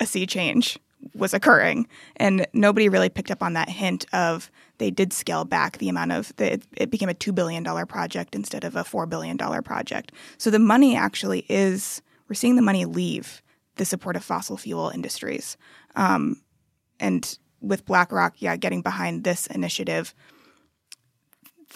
a 0.00 0.04
sea 0.04 0.26
change 0.26 0.80
was 1.14 1.32
occurring. 1.32 1.86
And 2.16 2.44
nobody 2.52 2.88
really 2.88 3.08
picked 3.08 3.30
up 3.30 3.40
on 3.40 3.52
that 3.52 3.68
hint 3.68 4.04
of 4.12 4.50
they 4.78 4.90
did 4.90 5.12
scale 5.12 5.44
back 5.44 5.78
the 5.78 5.88
amount 5.88 6.10
of 6.10 6.34
the, 6.38 6.60
it 6.76 6.90
became 6.90 7.08
a 7.08 7.14
$2 7.14 7.32
billion 7.32 7.62
project 7.86 8.34
instead 8.34 8.64
of 8.64 8.74
a 8.74 8.82
$4 8.82 9.08
billion 9.08 9.38
project. 9.62 10.10
So 10.38 10.50
the 10.50 10.58
money 10.58 10.96
actually 10.96 11.46
is, 11.48 12.02
we're 12.28 12.34
seeing 12.34 12.56
the 12.56 12.62
money 12.62 12.84
leave 12.84 13.42
the 13.76 13.84
support 13.84 14.16
of 14.16 14.24
fossil 14.24 14.56
fuel 14.56 14.90
industries. 14.92 15.56
Um, 15.94 16.42
and 16.98 17.38
with 17.60 17.86
BlackRock, 17.86 18.42
yeah, 18.42 18.56
getting 18.56 18.82
behind 18.82 19.22
this 19.22 19.46
initiative, 19.46 20.16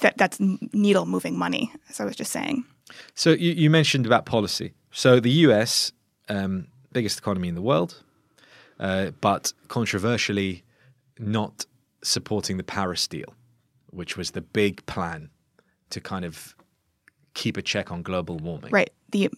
that 0.00 0.18
that's 0.18 0.40
needle 0.40 1.06
moving 1.06 1.38
money, 1.38 1.72
as 1.88 2.00
I 2.00 2.04
was 2.04 2.16
just 2.16 2.32
saying. 2.32 2.64
So 3.14 3.30
you, 3.30 3.52
you 3.52 3.70
mentioned 3.70 4.06
about 4.06 4.26
policy. 4.26 4.74
So 4.90 5.20
the 5.20 5.30
U.S. 5.30 5.92
Um, 6.28 6.68
biggest 6.92 7.18
economy 7.18 7.48
in 7.48 7.54
the 7.54 7.62
world, 7.62 8.02
uh, 8.80 9.10
but 9.20 9.52
controversially 9.68 10.62
not 11.18 11.66
supporting 12.02 12.56
the 12.56 12.64
Paris 12.64 13.06
deal, 13.06 13.34
which 13.90 14.16
was 14.16 14.32
the 14.32 14.40
big 14.40 14.84
plan 14.86 15.30
to 15.90 16.00
kind 16.00 16.24
of 16.24 16.54
keep 17.34 17.56
a 17.56 17.62
check 17.62 17.90
on 17.90 18.02
global 18.02 18.38
warming. 18.38 18.70
Right. 18.70 18.90
The 19.10 19.30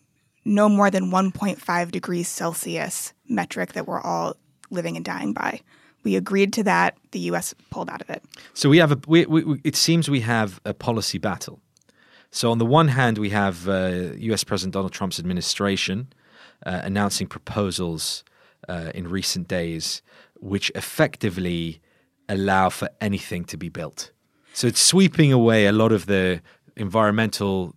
no 0.44 0.68
more 0.68 0.90
than 0.90 1.10
1.5 1.10 1.90
degrees 1.90 2.28
Celsius 2.28 3.12
metric 3.28 3.72
that 3.72 3.88
we're 3.88 4.00
all 4.00 4.36
living 4.70 4.94
and 4.94 5.04
dying 5.04 5.32
by. 5.32 5.60
We 6.04 6.14
agreed 6.14 6.52
to 6.52 6.62
that. 6.62 6.96
The 7.10 7.18
U.S. 7.20 7.52
pulled 7.70 7.90
out 7.90 8.00
of 8.00 8.08
it. 8.10 8.22
So 8.54 8.68
we 8.68 8.78
have 8.78 8.92
a. 8.92 8.98
We, 9.08 9.26
we, 9.26 9.60
it 9.64 9.74
seems 9.74 10.08
we 10.08 10.20
have 10.20 10.60
a 10.64 10.72
policy 10.72 11.18
battle. 11.18 11.60
So 12.30 12.50
on 12.50 12.58
the 12.58 12.66
one 12.66 12.88
hand, 12.88 13.18
we 13.18 13.30
have 13.30 13.68
uh, 13.68 14.12
U.S. 14.16 14.44
President 14.44 14.74
Donald 14.74 14.92
Trump's 14.92 15.18
administration 15.18 16.08
uh, 16.64 16.80
announcing 16.84 17.26
proposals 17.26 18.24
uh, 18.68 18.90
in 18.94 19.08
recent 19.08 19.48
days 19.48 20.02
which 20.40 20.70
effectively 20.74 21.80
allow 22.28 22.68
for 22.68 22.88
anything 23.00 23.44
to 23.44 23.56
be 23.56 23.68
built. 23.68 24.10
So 24.52 24.66
it's 24.66 24.80
sweeping 24.80 25.32
away 25.32 25.66
a 25.66 25.72
lot 25.72 25.92
of 25.92 26.06
the 26.06 26.42
environmental 26.76 27.74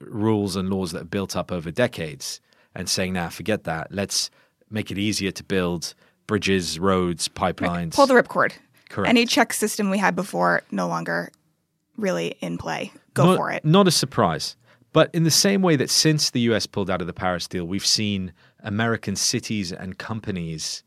rules 0.00 0.56
and 0.56 0.68
laws 0.70 0.92
that 0.92 1.02
are 1.02 1.06
built 1.06 1.36
up 1.36 1.52
over 1.52 1.70
decades 1.70 2.40
and 2.74 2.88
saying, 2.88 3.12
now, 3.12 3.24
nah, 3.24 3.28
forget 3.28 3.64
that. 3.64 3.92
Let's 3.92 4.30
make 4.70 4.90
it 4.90 4.98
easier 4.98 5.30
to 5.32 5.44
build 5.44 5.94
bridges, 6.26 6.78
roads, 6.78 7.28
pipelines. 7.28 7.68
Right. 7.68 7.92
Pull 7.92 8.06
the 8.06 8.14
ripcord. 8.14 8.52
Correct. 8.88 9.08
Any 9.08 9.26
check 9.26 9.52
system 9.52 9.90
we 9.90 9.98
had 9.98 10.14
before 10.16 10.62
no 10.70 10.88
longer 10.88 11.30
really 11.96 12.36
in 12.40 12.58
play. 12.58 12.92
Go 13.14 13.26
not, 13.26 13.36
for 13.36 13.50
it. 13.50 13.64
Not 13.64 13.88
a 13.88 13.90
surprise. 13.90 14.56
But 14.92 15.10
in 15.14 15.24
the 15.24 15.30
same 15.30 15.62
way 15.62 15.76
that 15.76 15.90
since 15.90 16.30
the 16.30 16.40
US 16.40 16.66
pulled 16.66 16.90
out 16.90 17.00
of 17.00 17.06
the 17.06 17.12
Paris 17.12 17.48
deal, 17.48 17.64
we've 17.64 17.86
seen 17.86 18.32
American 18.62 19.16
cities 19.16 19.72
and 19.72 19.98
companies, 19.98 20.84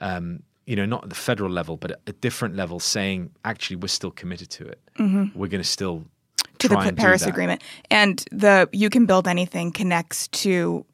um, 0.00 0.42
you 0.66 0.74
know, 0.74 0.86
not 0.86 1.04
at 1.04 1.08
the 1.10 1.16
federal 1.16 1.50
level, 1.50 1.76
but 1.76 1.92
at 1.92 2.00
a 2.06 2.12
different 2.12 2.56
level, 2.56 2.80
saying, 2.80 3.30
actually, 3.44 3.76
we're 3.76 3.88
still 3.88 4.10
committed 4.10 4.50
to 4.50 4.66
it. 4.66 4.80
Mm-hmm. 4.98 5.38
We're 5.38 5.48
going 5.48 5.62
to 5.62 5.68
still 5.68 6.04
to 6.58 6.68
the 6.68 6.94
Paris 6.96 7.26
Agreement. 7.26 7.62
And 7.90 8.24
the 8.30 8.68
you 8.72 8.90
can 8.90 9.06
build 9.06 9.28
anything 9.28 9.72
connects 9.72 10.28
to 10.28 10.84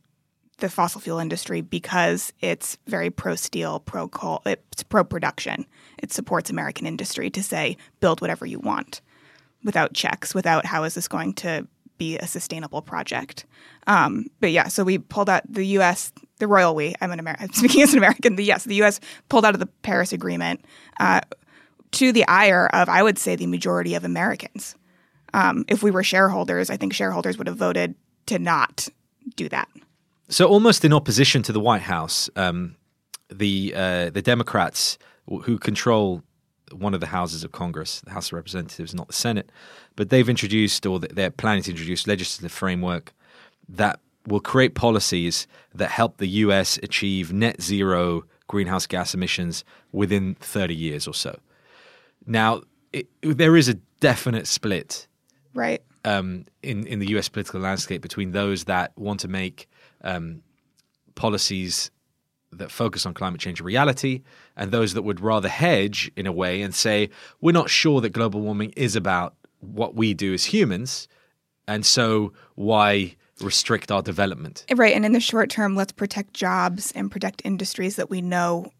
the 0.59 0.69
fossil 0.69 1.01
fuel 1.01 1.19
industry 1.19 1.63
because 1.63 2.33
it's 2.41 2.77
very 2.87 3.09
pro 3.11 3.35
steel, 3.35 3.81
pro 3.81 4.09
coal, 4.09 4.43
it's 4.45 4.83
pro 4.83 5.05
production. 5.05 5.65
It 5.99 6.13
supports 6.13 6.51
American 6.51 6.87
industry 6.87 7.31
to 7.31 7.43
say 7.43 7.79
build 8.01 8.21
whatever 8.21 8.45
you 8.45 8.59
want 8.59 9.01
without 9.65 9.95
checks, 9.95 10.35
without 10.35 10.67
how 10.67 10.85
is 10.85 10.95
this 10.95 11.09
going 11.09 11.35
to 11.35 11.67
be 11.99 12.17
a 12.19 12.27
sustainable 12.27 12.81
project. 12.81 13.45
Um, 13.87 14.27
but 14.41 14.51
yeah, 14.51 14.69
so 14.69 14.85
we 14.85 14.99
pulled 14.99 15.29
out 15.29 15.43
the 15.49 15.65
U.S. 15.67 16.13
the 16.39 16.49
royal 16.49 16.75
we. 16.75 16.95
I'm 17.01 17.13
an 17.13 17.21
American. 17.21 17.53
Speaking 17.53 17.83
as 17.83 17.93
an 17.93 17.99
American, 17.99 18.37
the 18.37 18.45
yes, 18.45 18.65
the 18.65 18.77
U.S. 18.77 19.01
pulled 19.29 19.45
out 19.45 19.55
of 19.55 19.61
the 19.61 19.67
Paris 19.67 20.13
Agreement 20.13 20.65
uh, 20.99 21.21
to 21.93 22.13
the 22.13 22.27
ire 22.27 22.69
of 22.73 22.89
I 22.89 23.03
would 23.03 23.19
say 23.19 23.37
the 23.37 23.47
majority 23.47 23.95
of 23.95 24.05
Americans. 24.05 24.75
Um, 25.33 25.65
if 25.69 25.83
we 25.83 25.91
were 25.91 26.03
shareholders, 26.03 26.71
I 26.71 26.77
think 26.77 26.93
shareholders 26.93 27.39
would 27.39 27.47
have 27.47 27.57
voted 27.57 27.95
to 28.27 28.39
not 28.39 28.89
do 29.37 29.49
that. 29.51 29.69
So 30.29 30.47
almost 30.47 30.85
in 30.85 30.93
opposition 30.93 31.43
to 31.43 31.53
the 31.53 31.61
White 31.61 31.83
House, 31.83 32.31
um, 32.35 32.77
the 33.29 33.73
uh, 33.77 34.11
the 34.11 34.23
Democrats 34.23 34.99
who 35.27 35.59
control 35.59 36.23
one 36.73 36.95
of 36.95 37.01
the 37.01 37.07
houses 37.07 37.45
of 37.45 37.53
Congress, 37.53 38.01
the 38.01 38.11
House 38.11 38.29
of 38.29 38.35
Representatives, 38.35 38.95
not 38.95 39.09
the 39.09 39.13
Senate, 39.15 39.51
but 39.97 40.11
they've 40.11 40.29
introduced 40.29 40.87
or 40.87 40.99
they're 40.99 41.31
planning 41.31 41.63
to 41.65 41.71
introduce 41.71 42.07
legislative 42.07 42.53
framework 42.53 43.13
that 43.69 44.01
will 44.27 44.41
create 44.41 44.75
policies 44.75 45.47
that 45.75 45.91
help 45.91 46.19
the 46.19 46.29
US 46.29 46.79
achieve 46.83 47.33
net 47.33 47.61
zero 47.61 48.25
greenhouse 48.47 48.87
gas 48.87 49.15
emissions 49.15 49.65
within 49.93 50.35
30 50.37 50.75
years 50.75 51.07
or 51.07 51.15
so. 51.15 51.39
Now, 52.27 52.63
it, 52.93 53.09
there 53.23 53.57
is 53.57 53.69
a 53.69 53.75
definite 54.01 54.47
split 54.47 55.07
right 55.55 55.83
um, 56.05 56.47
in 56.63 56.87
in 56.87 56.99
the 56.99 57.09
U.S. 57.11 57.29
political 57.29 57.61
landscape 57.61 58.03
between 58.03 58.33
those 58.33 58.65
that 58.65 58.97
want 58.97 59.21
to 59.21 59.29
make 59.29 59.69
um, 60.03 60.43
policies 61.15 61.91
that 62.53 62.71
focus 62.71 63.07
on 63.07 63.15
climate 63.15 63.41
change 63.41 63.61
reality 63.61 64.23
and 64.57 64.73
those 64.73 64.95
that 64.95 65.03
would 65.03 65.21
rather 65.21 65.49
hedge 65.49 66.11
in 66.17 66.27
a 66.27 66.33
way 66.33 66.63
and 66.63 66.75
say 66.75 67.09
we're 67.41 67.53
not 67.53 67.71
sure 67.71 68.01
that 68.01 68.11
global 68.11 68.41
warming 68.41 68.71
is 68.77 68.97
about 68.97 69.35
what 69.61 69.95
we 69.95 70.15
do 70.15 70.35
as 70.35 70.47
humans 70.47 71.07
and 71.69 71.87
so 71.87 72.33
why 72.57 73.15
restrict 73.41 73.91
our 73.91 74.03
development? 74.03 74.67
Right 74.75 74.95
and 74.95 75.05
in 75.05 75.13
the 75.13 75.21
short 75.21 75.49
term 75.49 75.77
let's 75.77 75.93
protect 75.93 76.35
jobs 76.35 76.93
and 76.93 77.11
protect 77.11 77.43
industries 77.45 77.97
that 77.97 78.11
we 78.11 78.21
know 78.21 78.71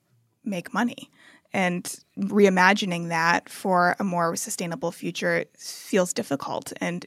make 0.45 0.75
money 0.75 1.11
and 1.53 1.99
reimagining 2.19 3.09
that 3.09 3.49
for 3.49 3.97
a 3.99 4.05
more 4.05 4.37
sustainable 4.37 4.91
future 4.91 5.45
feels 5.57 6.13
difficult 6.13 6.73
and 6.81 7.07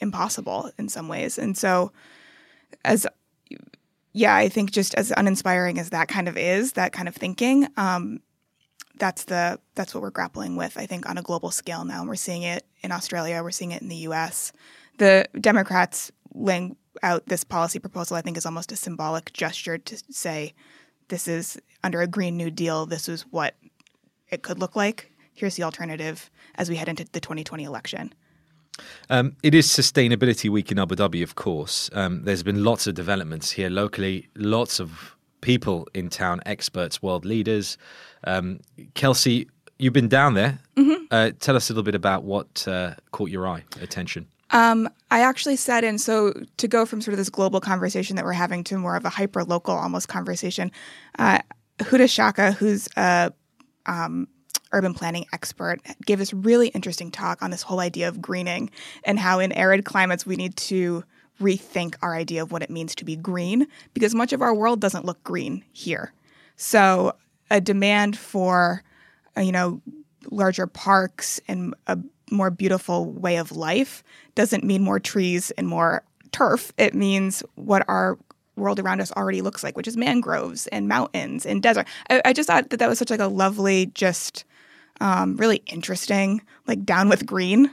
impossible 0.00 0.70
in 0.78 0.88
some 0.88 1.08
ways 1.08 1.38
and 1.38 1.56
so 1.56 1.92
as 2.84 3.06
yeah, 4.12 4.34
I 4.34 4.48
think 4.48 4.70
just 4.72 4.94
as 4.94 5.12
uninspiring 5.16 5.78
as 5.78 5.90
that 5.90 6.08
kind 6.08 6.28
of 6.28 6.36
is, 6.36 6.72
that 6.72 6.92
kind 6.92 7.08
of 7.08 7.14
thinking, 7.14 7.68
um, 7.76 8.20
that's 8.98 9.24
the 9.24 9.58
that's 9.74 9.94
what 9.94 10.02
we're 10.02 10.10
grappling 10.10 10.56
with. 10.56 10.76
I 10.76 10.86
think 10.86 11.08
on 11.08 11.16
a 11.16 11.22
global 11.22 11.50
scale 11.50 11.84
now, 11.84 12.00
and 12.00 12.08
we're 12.08 12.16
seeing 12.16 12.42
it 12.42 12.66
in 12.82 12.92
Australia, 12.92 13.42
we're 13.42 13.50
seeing 13.50 13.72
it 13.72 13.82
in 13.82 13.88
the 13.88 13.96
U.S. 13.96 14.52
The 14.98 15.26
Democrats 15.40 16.12
laying 16.34 16.76
out 17.02 17.26
this 17.26 17.44
policy 17.44 17.78
proposal, 17.78 18.16
I 18.16 18.20
think, 18.20 18.36
is 18.36 18.46
almost 18.46 18.72
a 18.72 18.76
symbolic 18.76 19.32
gesture 19.32 19.78
to 19.78 20.02
say 20.10 20.54
this 21.08 21.26
is 21.28 21.58
under 21.82 22.02
a 22.02 22.06
Green 22.06 22.36
New 22.36 22.50
Deal. 22.50 22.86
This 22.86 23.08
is 23.08 23.22
what 23.30 23.54
it 24.28 24.42
could 24.42 24.58
look 24.58 24.76
like. 24.76 25.12
Here's 25.32 25.56
the 25.56 25.62
alternative 25.62 26.30
as 26.56 26.68
we 26.68 26.76
head 26.76 26.88
into 26.88 27.04
the 27.10 27.20
2020 27.20 27.64
election. 27.64 28.12
Um, 29.08 29.36
it 29.42 29.54
is 29.54 29.66
Sustainability 29.66 30.50
Week 30.50 30.70
in 30.70 30.78
Abu 30.78 30.96
Dhabi, 30.96 31.22
of 31.22 31.34
course. 31.34 31.90
Um, 31.92 32.22
there's 32.24 32.42
been 32.42 32.64
lots 32.64 32.86
of 32.86 32.94
developments 32.94 33.50
here 33.50 33.70
locally, 33.70 34.28
lots 34.36 34.80
of 34.80 35.16
people 35.40 35.88
in 35.94 36.08
town, 36.08 36.40
experts, 36.46 37.02
world 37.02 37.24
leaders. 37.24 37.78
Um, 38.24 38.60
Kelsey, 38.94 39.48
you've 39.78 39.92
been 39.92 40.08
down 40.08 40.34
there. 40.34 40.58
Mm-hmm. 40.76 41.04
Uh, 41.10 41.30
tell 41.40 41.56
us 41.56 41.70
a 41.70 41.72
little 41.72 41.82
bit 41.82 41.94
about 41.94 42.24
what 42.24 42.66
uh, 42.68 42.94
caught 43.12 43.30
your 43.30 43.46
eye, 43.46 43.64
attention. 43.80 44.26
Um, 44.52 44.88
I 45.10 45.20
actually 45.20 45.56
sat 45.56 45.84
in, 45.84 45.98
so 45.98 46.32
to 46.56 46.68
go 46.68 46.84
from 46.84 47.00
sort 47.00 47.12
of 47.12 47.18
this 47.18 47.30
global 47.30 47.60
conversation 47.60 48.16
that 48.16 48.24
we're 48.24 48.32
having 48.32 48.64
to 48.64 48.78
more 48.78 48.96
of 48.96 49.04
a 49.04 49.08
hyper 49.08 49.44
local 49.44 49.74
almost 49.74 50.08
conversation, 50.08 50.72
uh, 51.18 51.38
Huda 51.78 52.10
Shaka, 52.10 52.52
who's 52.52 52.88
a 52.96 53.32
um, 53.86 54.28
urban 54.72 54.94
planning 54.94 55.26
expert, 55.32 55.80
gave 56.04 56.18
this 56.18 56.32
really 56.32 56.68
interesting 56.68 57.10
talk 57.10 57.42
on 57.42 57.50
this 57.50 57.62
whole 57.62 57.80
idea 57.80 58.08
of 58.08 58.20
greening 58.22 58.70
and 59.04 59.18
how 59.18 59.38
in 59.38 59.52
arid 59.52 59.84
climates 59.84 60.26
we 60.26 60.36
need 60.36 60.56
to 60.56 61.04
rethink 61.40 61.94
our 62.02 62.14
idea 62.14 62.42
of 62.42 62.52
what 62.52 62.62
it 62.62 62.70
means 62.70 62.94
to 62.94 63.04
be 63.04 63.16
green 63.16 63.66
because 63.94 64.14
much 64.14 64.32
of 64.32 64.42
our 64.42 64.54
world 64.54 64.80
doesn't 64.80 65.04
look 65.04 65.22
green 65.24 65.64
here. 65.72 66.12
So 66.56 67.14
a 67.50 67.60
demand 67.60 68.16
for 68.16 68.82
uh, 69.36 69.40
you 69.40 69.52
know 69.52 69.80
larger 70.30 70.66
parks 70.66 71.40
and 71.48 71.74
a 71.86 71.98
more 72.30 72.50
beautiful 72.50 73.10
way 73.10 73.36
of 73.36 73.52
life 73.52 74.04
doesn't 74.34 74.62
mean 74.62 74.82
more 74.82 75.00
trees 75.00 75.50
and 75.52 75.66
more 75.66 76.04
turf. 76.32 76.72
It 76.78 76.94
means 76.94 77.42
what 77.56 77.84
our 77.88 78.18
world 78.56 78.78
around 78.78 79.00
us 79.00 79.10
already 79.12 79.40
looks 79.40 79.64
like, 79.64 79.76
which 79.76 79.88
is 79.88 79.96
mangroves 79.96 80.66
and 80.68 80.86
mountains 80.86 81.46
and 81.46 81.62
desert. 81.62 81.86
I, 82.08 82.20
I 82.26 82.32
just 82.32 82.46
thought 82.46 82.70
that 82.70 82.76
that 82.76 82.88
was 82.88 82.98
such 82.98 83.10
like 83.10 83.20
a 83.20 83.26
lovely, 83.26 83.86
just 83.86 84.44
um, 85.00 85.36
really 85.36 85.62
interesting, 85.66 86.42
like 86.66 86.84
down 86.84 87.08
with 87.08 87.26
green 87.26 87.70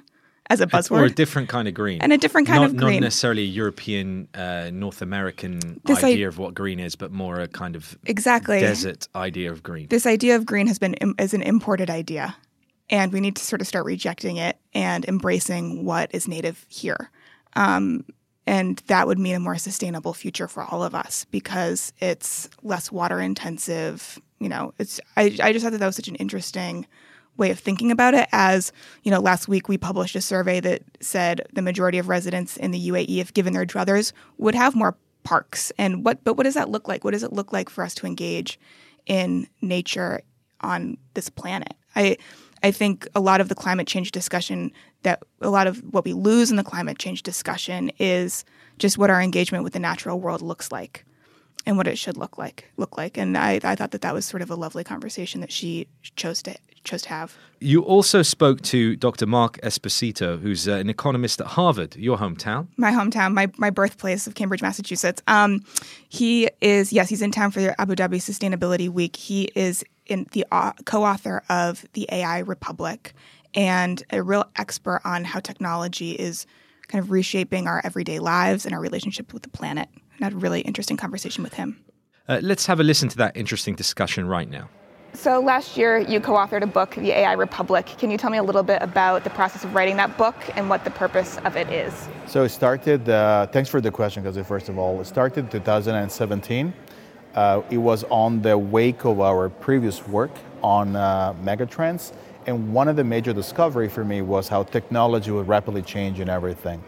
as 0.49 0.61
a 0.61 0.67
buzzword. 0.67 1.01
Or 1.01 1.05
a 1.05 1.09
different 1.09 1.49
kind 1.49 1.67
of 1.67 1.73
green. 1.73 2.01
And 2.01 2.13
a 2.13 2.17
different 2.17 2.47
kind 2.47 2.61
not, 2.61 2.71
of 2.71 2.77
green. 2.77 3.01
Not 3.01 3.07
necessarily 3.07 3.43
a 3.43 3.45
European, 3.45 4.27
uh, 4.33 4.69
North 4.73 5.01
American 5.01 5.81
this 5.85 6.03
idea 6.03 6.27
I- 6.27 6.29
of 6.29 6.37
what 6.37 6.53
green 6.53 6.79
is, 6.79 6.95
but 6.95 7.11
more 7.11 7.39
a 7.39 7.47
kind 7.47 7.75
of 7.75 7.97
exactly 8.05 8.59
desert 8.59 9.07
idea 9.15 9.51
of 9.51 9.63
green. 9.63 9.87
This 9.89 10.05
idea 10.05 10.35
of 10.35 10.45
green 10.45 10.67
has 10.67 10.79
been 10.79 10.95
is 11.19 11.33
an 11.33 11.41
imported 11.41 11.89
idea. 11.89 12.35
And 12.89 13.11
we 13.11 13.19
need 13.19 13.35
to 13.35 13.43
sort 13.43 13.59
of 13.59 13.67
start 13.67 13.85
rejecting 13.85 14.37
it 14.37 14.57
and 14.73 15.03
embracing 15.05 15.83
what 15.83 16.09
is 16.13 16.25
native 16.25 16.65
here. 16.69 17.11
Um, 17.57 18.05
and 18.45 18.81
that 18.87 19.07
would 19.07 19.19
mean 19.19 19.35
a 19.35 19.41
more 19.41 19.57
sustainable 19.57 20.13
future 20.13 20.47
for 20.47 20.63
all 20.63 20.83
of 20.83 20.95
us 20.95 21.25
because 21.29 21.91
it's 21.99 22.49
less 22.63 22.89
water 22.89 23.19
intensive. 23.19 24.17
You 24.39 24.47
know, 24.47 24.73
it's 24.79 25.01
I, 25.17 25.35
I 25.43 25.51
just 25.51 25.63
thought 25.63 25.73
that 25.73 25.79
that 25.79 25.85
was 25.85 25.97
such 25.97 26.07
an 26.07 26.15
interesting 26.15 26.87
way 27.37 27.51
of 27.51 27.59
thinking 27.59 27.91
about 27.91 28.13
it 28.13 28.27
as 28.31 28.71
you 29.03 29.11
know 29.11 29.19
last 29.19 29.47
week 29.47 29.69
we 29.69 29.77
published 29.77 30.15
a 30.15 30.21
survey 30.21 30.59
that 30.59 30.81
said 30.99 31.41
the 31.53 31.61
majority 31.61 31.97
of 31.97 32.09
residents 32.09 32.57
in 32.57 32.71
the 32.71 32.89
UAE 32.89 33.19
if 33.19 33.33
given 33.33 33.53
their 33.53 33.65
druthers 33.65 34.11
would 34.37 34.55
have 34.55 34.75
more 34.75 34.97
parks. 35.27 35.73
And 35.77 36.05
what 36.05 36.23
but 36.23 36.37
what 36.37 36.43
does 36.43 36.53
that 36.53 36.69
look 36.69 36.87
like? 36.87 37.03
What 37.03 37.11
does 37.11 37.23
it 37.23 37.33
look 37.33 37.51
like 37.51 37.69
for 37.69 37.83
us 37.83 37.93
to 37.95 38.07
engage 38.07 38.57
in 39.05 39.47
nature 39.61 40.21
on 40.61 40.97
this 41.15 41.29
planet? 41.29 41.73
I 41.95 42.17
i 42.63 42.71
think 42.71 43.07
a 43.13 43.19
lot 43.19 43.41
of 43.41 43.49
the 43.49 43.55
climate 43.55 43.87
change 43.87 44.11
discussion 44.11 44.71
that 45.03 45.21
a 45.41 45.49
lot 45.49 45.67
of 45.67 45.77
what 45.93 46.05
we 46.05 46.13
lose 46.13 46.49
in 46.49 46.57
the 46.57 46.63
climate 46.63 46.97
change 46.97 47.21
discussion 47.21 47.91
is 47.99 48.45
just 48.79 48.97
what 48.97 49.11
our 49.11 49.21
engagement 49.21 49.63
with 49.63 49.73
the 49.73 49.79
natural 49.79 50.19
world 50.19 50.41
looks 50.41 50.71
like 50.71 51.05
and 51.67 51.77
what 51.77 51.85
it 51.87 51.97
should 51.97 52.17
look 52.17 52.37
like 52.37 52.71
look 52.77 52.97
like 52.97 53.17
and 53.17 53.37
i 53.37 53.59
i 53.63 53.75
thought 53.75 53.91
that 53.91 54.01
that 54.01 54.13
was 54.13 54.25
sort 54.25 54.41
of 54.41 54.49
a 54.49 54.55
lovely 54.55 54.83
conversation 54.83 55.41
that 55.41 55.51
she 55.51 55.87
chose 56.15 56.41
to 56.41 56.55
chose 56.87 57.03
to 57.03 57.09
have. 57.09 57.37
You 57.59 57.81
also 57.81 58.21
spoke 58.23 58.61
to 58.61 58.95
Dr. 58.95 59.27
Mark 59.27 59.59
Esposito, 59.61 60.39
who's 60.39 60.67
uh, 60.67 60.73
an 60.73 60.89
economist 60.89 61.41
at 61.41 61.47
Harvard, 61.47 61.95
your 61.95 62.17
hometown. 62.17 62.67
My 62.77 62.91
hometown, 62.91 63.33
my, 63.33 63.51
my 63.57 63.69
birthplace 63.69 64.25
of 64.25 64.35
Cambridge, 64.35 64.61
Massachusetts. 64.61 65.21
Um, 65.27 65.63
he 66.09 66.49
is, 66.61 66.91
yes, 66.91 67.09
he's 67.09 67.21
in 67.21 67.31
town 67.31 67.51
for 67.51 67.61
the 67.61 67.79
Abu 67.79 67.95
Dhabi 67.95 68.17
Sustainability 68.17 68.89
Week. 68.89 69.15
He 69.15 69.49
is 69.55 69.83
in 70.07 70.27
the 70.31 70.45
uh, 70.51 70.71
co-author 70.85 71.43
of 71.49 71.85
the 71.93 72.07
AI 72.11 72.39
Republic 72.39 73.13
and 73.53 74.03
a 74.11 74.23
real 74.23 74.45
expert 74.55 75.01
on 75.03 75.23
how 75.23 75.39
technology 75.39 76.11
is 76.11 76.45
kind 76.87 77.03
of 77.03 77.11
reshaping 77.11 77.67
our 77.67 77.81
everyday 77.83 78.19
lives 78.19 78.65
and 78.65 78.73
our 78.73 78.79
relationship 78.79 79.33
with 79.33 79.43
the 79.43 79.49
planet. 79.49 79.89
And 80.17 80.25
I 80.25 80.25
had 80.25 80.33
a 80.33 80.37
really 80.37 80.61
interesting 80.61 80.97
conversation 80.97 81.43
with 81.43 81.53
him. 81.53 81.79
Uh, 82.27 82.39
let's 82.41 82.65
have 82.65 82.79
a 82.79 82.83
listen 82.83 83.07
to 83.09 83.17
that 83.17 83.37
interesting 83.37 83.75
discussion 83.75 84.27
right 84.27 84.49
now. 84.49 84.69
So 85.13 85.39
last 85.39 85.77
year 85.77 85.97
you 85.97 86.19
co-authored 86.19 86.63
a 86.63 86.67
book, 86.67 86.95
The 86.95 87.11
AI 87.11 87.33
Republic. 87.33 87.85
Can 87.97 88.11
you 88.11 88.17
tell 88.17 88.29
me 88.29 88.37
a 88.37 88.43
little 88.43 88.63
bit 88.63 88.81
about 88.81 89.23
the 89.23 89.29
process 89.29 89.63
of 89.63 89.73
writing 89.73 89.95
that 89.97 90.17
book 90.17 90.35
and 90.55 90.69
what 90.69 90.83
the 90.83 90.91
purpose 90.91 91.37
of 91.45 91.55
it 91.55 91.69
is? 91.69 92.07
So 92.27 92.43
it 92.43 92.49
started, 92.49 93.07
uh, 93.07 93.47
thanks 93.47 93.69
for 93.69 93.79
the 93.79 93.91
question, 93.91 94.23
because 94.23 94.37
first 94.45 94.69
of 94.69 94.77
all, 94.77 94.99
it 94.99 95.05
started 95.05 95.45
in 95.45 95.49
2017. 95.49 96.73
Uh, 97.33 97.61
it 97.69 97.77
was 97.77 98.03
on 98.05 98.41
the 98.41 98.57
wake 98.57 99.05
of 99.05 99.21
our 99.21 99.49
previous 99.49 100.07
work 100.07 100.31
on 100.61 100.95
uh, 100.95 101.33
megatrends. 101.43 102.13
And 102.45 102.73
one 102.73 102.87
of 102.87 102.95
the 102.95 103.03
major 103.03 103.33
discovery 103.33 103.89
for 103.89 104.03
me 104.03 104.21
was 104.21 104.47
how 104.47 104.63
technology 104.63 105.31
would 105.31 105.47
rapidly 105.47 105.81
change 105.81 106.19
in 106.19 106.29
everything. 106.29 106.83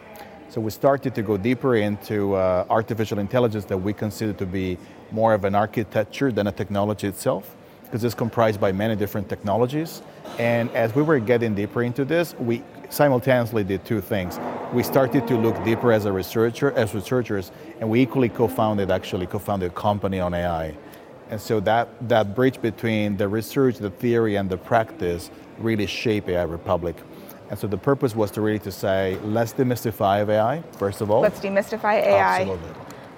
So 0.50 0.60
we 0.60 0.72
started 0.72 1.14
to 1.14 1.22
go 1.22 1.38
deeper 1.38 1.76
into 1.76 2.34
uh, 2.34 2.66
artificial 2.72 3.20
intelligence 3.20 3.66
that 3.66 3.78
we 3.78 3.94
consider 3.94 4.34
to 4.34 4.48
be 4.48 4.80
more 5.12 5.36
of 5.36 5.46
an 5.46 5.54
architecture 5.54 6.32
than 6.32 6.48
a 6.48 6.52
technology 6.52 7.06
itself 7.06 7.56
because 7.84 8.04
it's 8.04 8.16
comprised 8.16 8.60
by 8.60 8.72
many 8.72 8.96
different 8.96 9.30
technologies. 9.30 10.02
And 10.40 10.72
as 10.72 10.96
we 10.96 11.04
were 11.04 11.20
getting 11.20 11.54
deeper 11.54 11.84
into 11.84 12.04
this, 12.04 12.34
we 12.40 12.64
simultaneously 12.90 13.64
did 13.64 13.86
two 13.86 14.02
things. 14.02 14.40
We 14.74 14.82
started 14.82 15.28
to 15.28 15.38
look 15.38 15.64
deeper 15.64 15.92
as 15.92 16.06
a 16.06 16.12
researcher, 16.12 16.72
as 16.72 16.96
researchers, 16.96 17.52
and 17.80 17.88
we 17.88 18.02
equally 18.02 18.30
co-founded, 18.30 18.90
actually 18.90 19.28
co-founded 19.28 19.72
a 19.72 19.74
company 19.76 20.20
on 20.20 20.34
AI. 20.34 20.76
And 21.30 21.40
so 21.40 21.60
that, 21.60 21.90
that 22.10 22.34
bridge 22.34 22.60
between 22.60 23.18
the 23.18 23.28
research, 23.28 23.78
the 23.78 23.92
theory, 23.92 24.36
and 24.36 24.50
the 24.50 24.58
practice 24.58 25.30
really 25.60 25.86
shaped 25.86 26.28
AI 26.28 26.42
Republic. 26.42 26.96
And 27.50 27.58
so 27.58 27.68
the 27.68 27.78
purpose 27.78 28.16
was 28.16 28.30
to 28.32 28.42
really 28.42 28.60
to 28.60 28.72
say, 28.72 29.18
let's 29.24 29.54
demystify 29.54 30.28
AI, 30.28 30.62
first 30.78 31.02
of 31.02 31.10
all. 31.10 31.22
Let's 31.22 31.40
demystify 31.40 32.04
AI. 32.04 32.42
Absolutely 32.42 32.72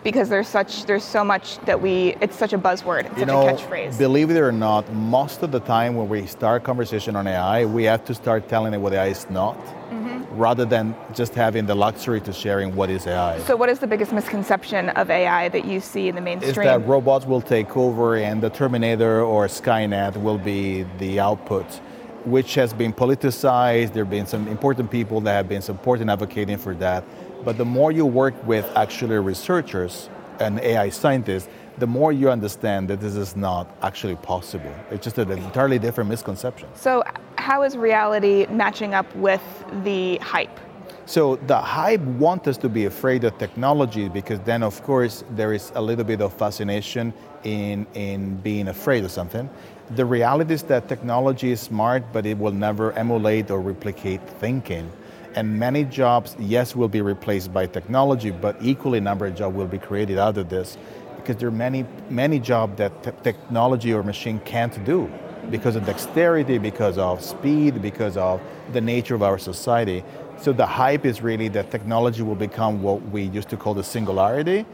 because 0.04 0.30
there's 0.30 0.48
such 0.48 0.86
there's 0.86 1.04
so 1.04 1.24
much 1.24 1.60
that 1.60 1.80
we 1.80 2.16
it's 2.22 2.36
such 2.36 2.54
a 2.54 2.58
buzzword 2.58 3.06
it's 3.06 3.14
you 3.14 3.20
such 3.20 3.28
know, 3.28 3.48
a 3.48 3.54
catchphrase 3.54 3.98
believe 3.98 4.30
it 4.32 4.38
or 4.38 4.52
not 4.52 4.92
most 4.94 5.44
of 5.44 5.52
the 5.52 5.60
time 5.60 5.96
when 5.96 6.10
we 6.10 6.26
start 6.26 6.62
a 6.62 6.66
conversation 6.66 7.16
on 7.16 7.28
ai 7.28 7.66
we 7.66 7.84
have 7.84 8.04
to 8.04 8.14
start 8.14 8.48
telling 8.48 8.74
it 8.74 8.78
what 8.78 8.94
ai 8.94 9.08
is 9.08 9.30
not 9.30 9.58
mm-hmm. 9.58 10.24
rather 10.36 10.66
than 10.66 10.96
just 11.14 11.36
having 11.36 11.66
the 11.66 11.76
luxury 11.76 12.20
to 12.20 12.34
sharing 12.34 12.76
what 12.76 12.90
is 12.90 13.06
ai 13.06 13.38
so 13.42 13.56
what 13.56 13.70
is 13.70 13.80
the 13.80 13.88
biggest 13.88 14.12
misconception 14.12 14.90
of 14.90 15.10
ai 15.10 15.50
that 15.50 15.66
you 15.66 15.80
see 15.80 16.08
in 16.08 16.16
the 16.16 16.22
mainstream 16.22 16.50
is 16.50 16.56
that 16.56 16.86
robots 16.88 17.26
will 17.26 17.42
take 17.42 17.78
over 17.78 18.16
and 18.16 18.42
the 18.42 18.50
terminator 18.50 19.22
or 19.22 19.46
skynet 19.48 20.18
will 20.18 20.40
be 20.40 20.84
the 20.98 21.20
output 21.20 21.80
which 22.26 22.56
has 22.56 22.74
been 22.74 22.94
politicized 22.94 23.94
there 23.94 24.04
have 24.04 24.12
been 24.12 24.26
some 24.26 24.48
important 24.48 24.90
people 24.90 25.22
that 25.22 25.34
have 25.34 25.50
been 25.50 25.62
supporting 25.62 26.10
advocating 26.10 26.58
for 26.58 26.74
that 26.76 27.04
but 27.44 27.58
the 27.58 27.66
more 27.66 27.92
you 27.92 28.06
work 28.06 28.36
with 28.46 28.66
actually 28.76 29.18
researchers 29.18 30.10
and 30.40 30.60
AI 30.60 30.90
scientists, 30.90 31.48
the 31.78 31.88
more 31.88 32.12
you 32.12 32.30
understand 32.30 32.90
that 32.90 33.00
this 33.00 33.16
is 33.16 33.36
not 33.36 33.76
actually 33.82 34.16
possible. 34.18 34.74
It's 34.90 35.04
just 35.04 35.18
an 35.18 35.32
entirely 35.32 35.80
different 35.80 36.10
misconception. 36.10 36.70
So, 36.76 37.04
how 37.38 37.64
is 37.64 37.78
reality 37.78 38.46
matching 38.48 38.94
up 38.94 39.14
with 39.16 39.42
the 39.84 40.18
hype? 40.18 40.60
So, 41.06 41.38
the 41.48 41.58
hype 41.58 42.02
wants 42.02 42.48
us 42.48 42.58
to 42.58 42.70
be 42.70 42.86
afraid 42.86 43.24
of 43.24 43.38
technology 43.38 44.10
because 44.10 44.40
then, 44.42 44.64
of 44.64 44.84
course, 44.84 45.24
there 45.32 45.54
is 45.54 45.72
a 45.76 45.82
little 45.82 46.06
bit 46.06 46.22
of 46.22 46.34
fascination 46.34 47.14
in, 47.44 47.88
in 47.94 48.36
being 48.38 48.68
afraid 48.68 49.04
of 49.04 49.12
something. 49.12 49.50
The 49.96 50.06
reality 50.06 50.54
is 50.54 50.64
that 50.64 50.88
technology 50.88 51.52
is 51.52 51.60
smart, 51.60 52.04
but 52.14 52.26
it 52.26 52.38
will 52.38 52.54
never 52.54 52.94
emulate 52.94 53.52
or 53.52 53.60
replicate 53.60 54.22
thinking. 54.40 54.90
And 55.36 55.60
many 55.60 55.84
jobs, 55.84 56.36
yes, 56.40 56.78
will 56.78 56.88
be 56.88 57.02
replaced 57.02 57.52
by 57.52 57.66
technology, 57.66 58.32
but 58.32 58.56
equally 58.62 59.02
number 59.02 59.26
of 59.26 59.36
jobs 59.36 59.54
will 59.54 59.68
be 59.68 59.80
created 59.80 60.18
out 60.18 60.38
of 60.38 60.48
this 60.48 60.78
because 61.18 61.36
there 61.38 61.50
are 61.50 61.52
many, 61.52 61.86
many 62.10 62.40
jobs 62.40 62.78
that 62.78 63.04
t- 63.04 63.12
technology 63.22 63.94
or 63.94 64.02
machine 64.02 64.40
can't 64.46 64.84
do 64.86 65.12
because 65.50 65.76
of 65.76 65.86
dexterity, 65.86 66.58
because 66.58 66.98
of 66.98 67.22
speed, 67.22 67.82
because 67.82 68.16
of 68.16 68.42
the 68.72 68.80
nature 68.82 69.16
of 69.16 69.24
our 69.24 69.38
society. 69.38 70.04
So 70.40 70.54
the 70.54 70.66
hype 70.66 71.06
is 71.06 71.22
really 71.22 71.50
that 71.50 71.70
technology 71.70 72.24
will 72.24 72.36
become 72.36 72.82
what 72.82 73.02
we 73.10 73.24
used 73.24 73.50
to 73.50 73.58
call 73.58 73.74
the 73.74 73.84
singularity. 73.84 74.66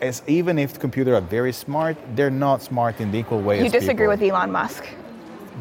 As 0.00 0.22
even 0.26 0.58
if 0.58 0.78
computers 0.78 1.14
are 1.14 1.20
very 1.20 1.52
smart, 1.52 1.96
they're 2.16 2.30
not 2.30 2.62
smart 2.62 3.00
in 3.00 3.10
the 3.10 3.18
equal 3.18 3.42
way. 3.42 3.62
You 3.62 3.68
disagree 3.68 4.06
people. 4.06 4.08
with 4.08 4.22
Elon 4.22 4.50
Musk? 4.50 4.84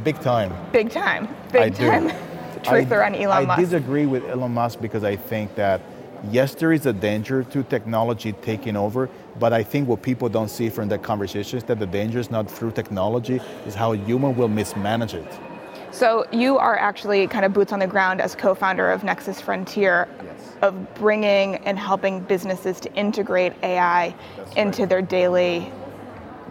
Big 0.03 0.19
time. 0.21 0.53
Big 0.71 0.89
time. 0.89 1.27
Big 1.51 1.61
I 1.61 1.69
time. 1.69 2.07
Do. 2.07 2.13
truther 2.61 3.03
I, 3.03 3.05
on 3.07 3.15
Elon 3.15 3.37
I 3.37 3.45
Musk. 3.45 3.59
I 3.59 3.61
disagree 3.63 4.05
with 4.05 4.23
Elon 4.23 4.53
Musk 4.53 4.79
because 4.79 5.03
I 5.03 5.17
think 5.17 5.55
that 5.55 5.81
yes, 6.31 6.55
there 6.55 6.71
is 6.71 6.85
a 6.85 6.93
danger 6.93 7.43
to 7.43 7.63
technology 7.63 8.31
taking 8.31 8.77
over, 8.77 9.09
but 9.39 9.51
I 9.51 9.61
think 9.61 9.89
what 9.89 10.01
people 10.01 10.29
don't 10.29 10.49
see 10.49 10.69
from 10.69 10.87
that 10.89 11.03
conversation 11.03 11.57
is 11.57 11.63
that 11.65 11.79
the 11.79 11.87
danger 11.87 12.19
is 12.19 12.31
not 12.31 12.49
through 12.49 12.71
technology, 12.71 13.41
is 13.65 13.75
how 13.75 13.91
human 13.91 14.37
will 14.37 14.47
mismanage 14.47 15.15
it. 15.15 15.48
So 15.91 16.25
you 16.31 16.57
are 16.57 16.77
actually 16.77 17.27
kind 17.27 17.45
of 17.45 17.53
boots 17.53 17.71
on 17.71 17.79
the 17.79 17.87
ground 17.87 18.21
as 18.21 18.35
co-founder 18.35 18.91
of 18.91 19.03
Nexus 19.03 19.41
Frontier, 19.41 20.07
yes. 20.23 20.55
of 20.61 20.93
bringing 20.95 21.55
and 21.57 21.79
helping 21.79 22.21
businesses 22.21 22.79
to 22.81 22.93
integrate 22.93 23.53
AI 23.63 24.15
That's 24.37 24.55
into 24.55 24.81
right. 24.81 24.89
their 24.89 25.01
daily 25.01 25.71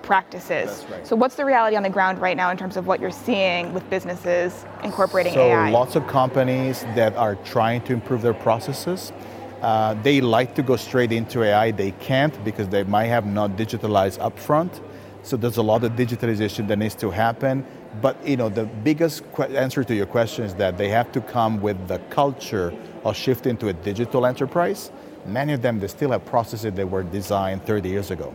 practices. 0.03 0.85
Right. 0.91 1.07
So, 1.07 1.15
what's 1.17 1.37
the 1.37 1.45
reality 1.45 1.77
on 1.77 1.83
the 1.83 1.91
ground 1.91 2.21
right 2.21 2.37
now 2.37 2.51
in 2.51 2.57
terms 2.57 2.77
of 2.77 2.87
what 2.87 3.01
you're 3.01 3.11
seeing 3.11 3.73
with 3.75 3.89
businesses 3.91 4.65
incorporating 4.83 5.35
so 5.35 5.43
AI? 5.43 5.71
lots 5.71 5.97
of 5.97 6.07
companies 6.07 6.83
that 6.95 7.15
are 7.17 7.37
trying 7.37 7.83
to 7.83 7.93
improve 7.93 8.23
their 8.23 8.35
processes. 8.35 9.13
Uh, 9.61 9.95
they 10.03 10.21
like 10.21 10.55
to 10.55 10.63
go 10.63 10.77
straight 10.77 11.11
into 11.13 11.43
AI. 11.43 11.73
They 11.73 11.91
can't 11.93 12.35
because 12.45 12.69
they 12.69 12.85
might 12.85 13.07
have 13.07 13.27
not 13.27 13.51
digitalized 13.57 14.19
upfront. 14.19 14.81
So 15.23 15.37
there's 15.37 15.57
a 15.57 15.63
lot 15.63 15.83
of 15.85 15.93
digitalization 15.93 16.69
that 16.69 16.79
needs 16.79 16.95
to 16.97 17.11
happen. 17.11 17.67
But 18.01 18.27
you 18.27 18.37
know, 18.37 18.49
the 18.49 18.65
biggest 18.65 19.25
answer 19.39 19.83
to 19.83 19.95
your 19.95 20.07
question 20.07 20.45
is 20.45 20.55
that 20.55 20.79
they 20.79 20.89
have 20.89 21.11
to 21.13 21.21
come 21.21 21.61
with 21.61 21.89
the 21.89 21.99
culture 22.11 22.75
of 23.05 23.17
shifting 23.17 23.57
to 23.59 23.69
a 23.69 23.73
digital 23.73 24.27
enterprise. 24.27 24.91
Many 25.27 25.53
of 25.55 25.63
them 25.63 25.81
they 25.81 25.89
still 25.89 26.11
have 26.11 26.25
processes 26.25 26.75
that 26.75 26.91
were 26.91 27.03
designed 27.03 27.65
30 27.65 27.89
years 27.89 28.11
ago 28.11 28.35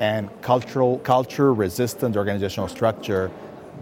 and 0.00 0.28
cultural 0.40 0.98
culture, 1.00 1.52
resistant 1.52 2.16
organizational 2.16 2.68
structure, 2.68 3.30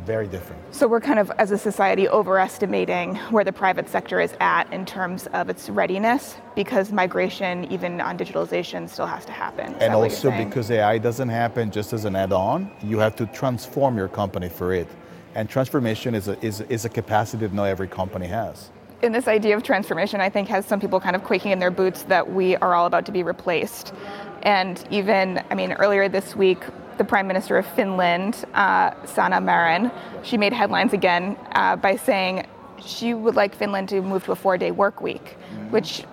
very 0.09 0.27
different. 0.27 0.61
So 0.75 0.89
we're 0.89 1.03
kind 1.03 1.19
of, 1.19 1.31
as 1.39 1.51
a 1.51 1.59
society, 1.59 2.09
overestimating 2.09 3.17
where 3.35 3.45
the 3.45 3.53
private 3.53 3.89
sector 3.91 4.21
is 4.21 4.33
at 4.41 4.73
in 4.73 4.87
terms 4.87 5.29
of 5.35 5.51
its 5.51 5.69
readiness, 5.69 6.37
because 6.57 6.91
migration, 6.91 7.71
even 7.71 8.01
on 8.01 8.17
digitalization, 8.17 8.89
still 8.89 9.07
has 9.07 9.27
to 9.27 9.33
happen. 9.33 9.75
Is 9.75 9.83
and 9.83 9.93
also 9.93 10.31
because 10.31 10.71
AI 10.71 10.97
doesn't 10.97 11.29
happen 11.29 11.71
just 11.71 11.93
as 11.93 12.07
an 12.07 12.17
add-on, 12.17 12.71
you 12.83 12.99
have 12.99 13.15
to 13.17 13.27
transform 13.27 13.99
your 13.99 14.09
company 14.09 14.49
for 14.49 14.73
it. 14.73 14.89
And 15.35 15.47
transformation 15.49 16.15
is 16.15 16.27
a, 16.27 16.43
is, 16.43 16.63
is 16.63 16.87
a 16.87 16.89
capacity 16.89 17.47
that 17.47 17.53
not 17.53 17.65
every 17.65 17.89
company 17.89 18.27
has 18.27 18.71
in 19.01 19.13
this 19.13 19.29
idea 19.29 19.57
of 19.57 19.63
transformation, 19.63 20.21
I 20.21 20.29
think 20.29 20.49
has 20.49 20.67
some 20.67 20.81
people 20.81 20.99
kind 20.99 21.15
of 21.15 21.23
quaking 21.23 21.53
in 21.53 21.61
their 21.61 21.71
boots 21.71 22.03
that 22.05 22.33
we 22.33 22.57
are 22.57 22.75
all 22.75 22.87
about 22.87 23.07
to 23.07 23.13
be 23.13 23.23
replaced. 23.23 23.95
And 24.43 24.85
even, 24.91 25.41
I 25.51 25.55
mean, 25.55 25.73
earlier 25.75 26.09
this 26.09 26.35
week, 26.35 26.65
the 26.99 27.05
Prime 27.05 27.27
Minister 27.27 27.57
of 27.57 27.67
Finland, 27.67 28.45
uh, 28.55 28.93
Sanna 29.07 29.41
Marin, 29.41 29.91
she 30.23 30.37
made 30.37 30.53
headlines 30.53 30.93
again 30.93 31.37
uh, 31.53 31.77
by 31.77 31.97
saying 31.97 32.47
she 32.85 33.15
would 33.15 33.37
like 33.37 33.55
Finland 33.55 33.89
to 33.89 34.03
move 34.03 34.25
to 34.25 34.33
a 34.33 34.37
four 34.37 34.59
day 34.59 34.71
work 34.71 35.01
week, 35.01 35.37
mm-hmm. 35.53 35.71
which 35.71 36.05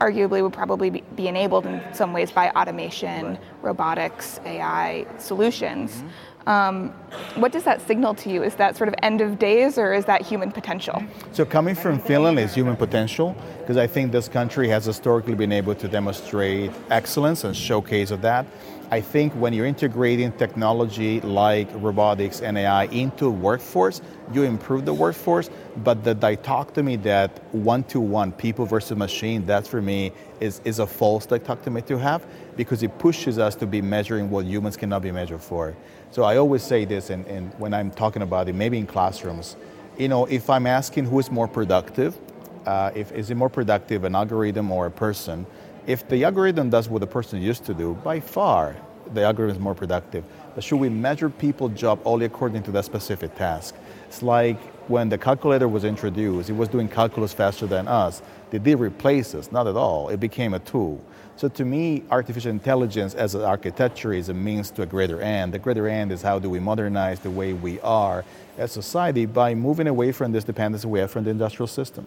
arguably 0.00 0.42
would 0.42 0.52
probably 0.52 0.90
be, 0.90 1.02
be 1.14 1.28
enabled 1.28 1.66
in 1.66 1.80
some 1.92 2.12
ways 2.12 2.30
by 2.30 2.50
automation, 2.50 3.26
right. 3.26 3.40
robotics, 3.62 4.40
AI 4.44 5.06
solutions. 5.18 5.92
Mm-hmm. 5.92 6.08
Um, 6.46 6.90
what 7.36 7.52
does 7.52 7.64
that 7.64 7.80
signal 7.86 8.14
to 8.16 8.30
you? 8.30 8.42
Is 8.42 8.54
that 8.56 8.76
sort 8.76 8.88
of 8.88 8.94
end 9.02 9.22
of 9.22 9.38
days 9.38 9.78
or 9.78 9.94
is 9.94 10.04
that 10.04 10.20
human 10.20 10.52
potential? 10.52 11.02
So, 11.32 11.46
coming 11.46 11.74
from 11.74 11.98
Finland 11.98 12.38
is 12.38 12.54
human 12.54 12.76
potential 12.76 13.34
because 13.60 13.78
I 13.78 13.86
think 13.86 14.12
this 14.12 14.28
country 14.28 14.68
has 14.68 14.84
historically 14.84 15.34
been 15.34 15.52
able 15.52 15.74
to 15.74 15.88
demonstrate 15.88 16.70
excellence 16.90 17.44
and 17.44 17.56
showcase 17.56 18.10
of 18.10 18.20
that. 18.22 18.44
I 18.90 19.00
think 19.00 19.32
when 19.34 19.52
you're 19.52 19.66
integrating 19.66 20.30
technology 20.32 21.20
like 21.22 21.68
robotics 21.74 22.40
and 22.40 22.58
AI 22.58 22.84
into 22.86 23.30
workforce, 23.30 24.02
you 24.32 24.42
improve 24.42 24.84
the 24.84 24.92
workforce. 24.92 25.48
But 25.78 26.04
the 26.04 26.14
dichotomy 26.14 26.96
that 26.96 27.42
one 27.52 27.84
to 27.84 28.00
one, 28.00 28.32
people 28.32 28.66
versus 28.66 28.96
machine, 28.96 29.46
that 29.46 29.66
for 29.66 29.80
me 29.80 30.12
is, 30.40 30.60
is 30.64 30.78
a 30.78 30.86
false 30.86 31.26
dichotomy 31.26 31.82
to 31.82 31.98
have 31.98 32.26
because 32.56 32.82
it 32.82 32.98
pushes 32.98 33.38
us 33.38 33.54
to 33.56 33.66
be 33.66 33.80
measuring 33.80 34.30
what 34.30 34.44
humans 34.44 34.76
cannot 34.76 35.02
be 35.02 35.10
measured 35.10 35.40
for. 35.40 35.74
So 36.10 36.22
I 36.22 36.36
always 36.36 36.62
say 36.62 36.84
this, 36.84 37.10
and, 37.10 37.26
and 37.26 37.52
when 37.58 37.74
I'm 37.74 37.90
talking 37.90 38.22
about 38.22 38.48
it, 38.48 38.54
maybe 38.54 38.78
in 38.78 38.86
classrooms, 38.86 39.56
you 39.98 40.08
know, 40.08 40.26
if 40.26 40.50
I'm 40.50 40.66
asking 40.66 41.06
who 41.06 41.18
is 41.18 41.30
more 41.30 41.48
productive, 41.48 42.18
uh, 42.66 42.90
if 42.94 43.12
is 43.12 43.30
it 43.30 43.34
more 43.34 43.50
productive, 43.50 44.04
an 44.04 44.14
algorithm 44.14 44.70
or 44.70 44.86
a 44.86 44.90
person? 44.90 45.46
If 45.86 46.08
the 46.08 46.24
algorithm 46.24 46.70
does 46.70 46.88
what 46.88 47.00
the 47.00 47.06
person 47.06 47.42
used 47.42 47.64
to 47.66 47.74
do, 47.74 47.94
by 48.02 48.20
far 48.20 48.74
the 49.14 49.22
algorithm 49.22 49.56
is 49.56 49.62
more 49.62 49.74
productive. 49.74 50.24
But 50.54 50.64
should 50.64 50.78
we 50.78 50.88
measure 50.88 51.28
people's 51.30 51.72
job 51.72 52.00
only 52.04 52.26
according 52.26 52.62
to 52.64 52.70
that 52.72 52.84
specific 52.84 53.34
task? 53.36 53.74
It's 54.08 54.22
like 54.22 54.60
when 54.88 55.08
the 55.08 55.18
calculator 55.18 55.66
was 55.66 55.84
introduced, 55.84 56.50
it 56.50 56.52
was 56.52 56.68
doing 56.68 56.88
calculus 56.88 57.32
faster 57.32 57.66
than 57.66 57.88
us. 57.88 58.22
Did 58.50 58.66
it 58.66 58.76
replace 58.76 59.34
us? 59.34 59.50
Not 59.50 59.66
at 59.66 59.76
all. 59.76 60.08
It 60.10 60.20
became 60.20 60.54
a 60.54 60.58
tool. 60.58 61.04
So 61.36 61.48
to 61.48 61.64
me, 61.64 62.04
artificial 62.10 62.50
intelligence 62.50 63.14
as 63.14 63.34
an 63.34 63.42
architecture 63.42 64.12
is 64.12 64.28
a 64.28 64.34
means 64.34 64.70
to 64.72 64.82
a 64.82 64.86
greater 64.86 65.20
end. 65.20 65.52
The 65.52 65.58
greater 65.58 65.88
end 65.88 66.12
is 66.12 66.22
how 66.22 66.38
do 66.38 66.48
we 66.48 66.60
modernize 66.60 67.18
the 67.18 67.30
way 67.30 67.52
we 67.52 67.80
are 67.80 68.24
as 68.56 68.70
society 68.70 69.26
by 69.26 69.54
moving 69.54 69.88
away 69.88 70.12
from 70.12 70.30
this 70.30 70.44
dependency 70.44 70.86
we 70.86 71.00
have 71.00 71.10
from 71.10 71.24
the 71.24 71.30
industrial 71.30 71.66
system. 71.66 72.06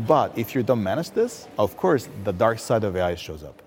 But 0.00 0.36
if 0.36 0.56
you 0.56 0.64
don't 0.64 0.82
manage 0.82 1.10
this, 1.10 1.46
of 1.56 1.76
course, 1.76 2.08
the 2.24 2.32
dark 2.32 2.58
side 2.58 2.82
of 2.82 2.96
AI 2.96 3.14
shows 3.14 3.44
up. 3.44 3.63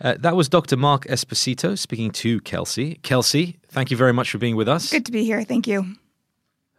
Uh, 0.00 0.14
that 0.18 0.34
was 0.34 0.48
Dr. 0.48 0.76
Mark 0.76 1.04
Esposito 1.06 1.78
speaking 1.78 2.10
to 2.10 2.40
Kelsey. 2.40 2.96
Kelsey, 3.02 3.58
thank 3.68 3.90
you 3.90 3.96
very 3.96 4.12
much 4.12 4.30
for 4.30 4.38
being 4.38 4.56
with 4.56 4.68
us. 4.68 4.90
Good 4.90 5.06
to 5.06 5.12
be 5.12 5.24
here. 5.24 5.44
Thank 5.44 5.66
you. 5.66 5.94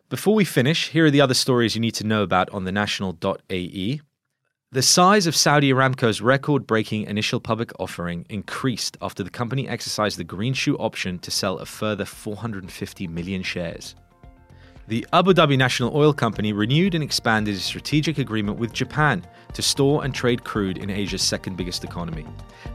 Before 0.10 0.36
we 0.36 0.46
finish, 0.46 0.90
here 0.90 1.06
are 1.06 1.12
the 1.12 1.22
other 1.22 1.34
stories 1.34 1.76
you 1.76 1.82
need 1.82 1.96
to 1.96 2.04
know 2.06 2.24
about 2.24 2.50
on 2.52 2.66
the 2.66 2.72
national.ae. 2.72 4.02
The 4.72 4.82
size 4.82 5.26
of 5.26 5.36
Saudi 5.36 5.72
Aramco's 5.72 6.22
record 6.22 6.68
breaking 6.68 7.04
initial 7.04 7.40
public 7.40 7.72
offering 7.80 8.26
increased 8.30 8.98
after 9.02 9.24
the 9.24 9.30
company 9.30 9.68
exercised 9.68 10.18
the 10.18 10.24
green 10.24 10.54
shoe 10.54 10.76
option 10.78 11.18
to 11.20 11.32
sell 11.32 11.60
a 11.60 11.66
further 11.66 12.04
450 12.04 13.08
million 13.08 13.42
shares. 13.42 13.96
The 14.88 15.04
Abu 15.14 15.34
Dhabi 15.34 15.58
National 15.58 15.98
Oil 15.98 16.14
Company 16.14 16.54
renewed 16.54 16.94
and 16.94 17.04
expanded 17.04 17.56
a 17.56 17.60
strategic 17.60 18.20
agreement 18.20 18.60
with 18.60 18.72
Japan 18.72 19.26
to 19.54 19.64
store 19.64 20.04
and 20.04 20.14
trade 20.14 20.44
crude 20.44 20.78
in 20.78 20.92
Asia's 20.92 21.24
second 21.24 21.58
biggest 21.58 21.84
economy. 21.84 22.24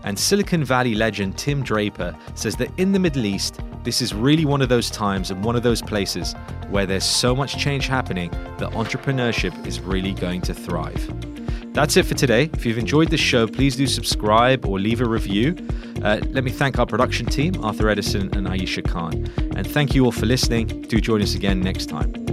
And 0.02 0.18
Silicon 0.18 0.64
Valley 0.64 0.96
legend 0.96 1.38
Tim 1.38 1.62
Draper 1.62 2.16
says 2.34 2.56
that 2.56 2.76
in 2.80 2.90
the 2.90 2.98
Middle 2.98 3.26
East, 3.26 3.60
this 3.84 4.02
is 4.02 4.12
really 4.12 4.44
one 4.44 4.60
of 4.60 4.68
those 4.68 4.90
times 4.90 5.30
and 5.30 5.44
one 5.44 5.54
of 5.54 5.62
those 5.62 5.82
places 5.82 6.34
where 6.68 6.84
there's 6.84 7.04
so 7.04 7.36
much 7.36 7.56
change 7.56 7.86
happening 7.86 8.28
that 8.58 8.72
entrepreneurship 8.72 9.64
is 9.64 9.78
really 9.78 10.12
going 10.12 10.40
to 10.40 10.52
thrive. 10.52 11.39
That's 11.72 11.96
it 11.96 12.04
for 12.04 12.14
today. 12.14 12.50
If 12.52 12.66
you've 12.66 12.78
enjoyed 12.78 13.10
this 13.10 13.20
show, 13.20 13.46
please 13.46 13.76
do 13.76 13.86
subscribe 13.86 14.66
or 14.66 14.78
leave 14.78 15.00
a 15.00 15.08
review. 15.08 15.56
Uh, 16.02 16.20
let 16.30 16.44
me 16.44 16.50
thank 16.50 16.78
our 16.78 16.86
production 16.86 17.26
team, 17.26 17.54
Arthur 17.62 17.88
Edison 17.88 18.28
and 18.34 18.48
Ayesha 18.48 18.82
Khan. 18.82 19.30
And 19.56 19.66
thank 19.66 19.94
you 19.94 20.04
all 20.04 20.12
for 20.12 20.26
listening. 20.26 20.66
Do 20.66 21.00
join 21.00 21.22
us 21.22 21.34
again 21.34 21.60
next 21.60 21.86
time. 21.86 22.29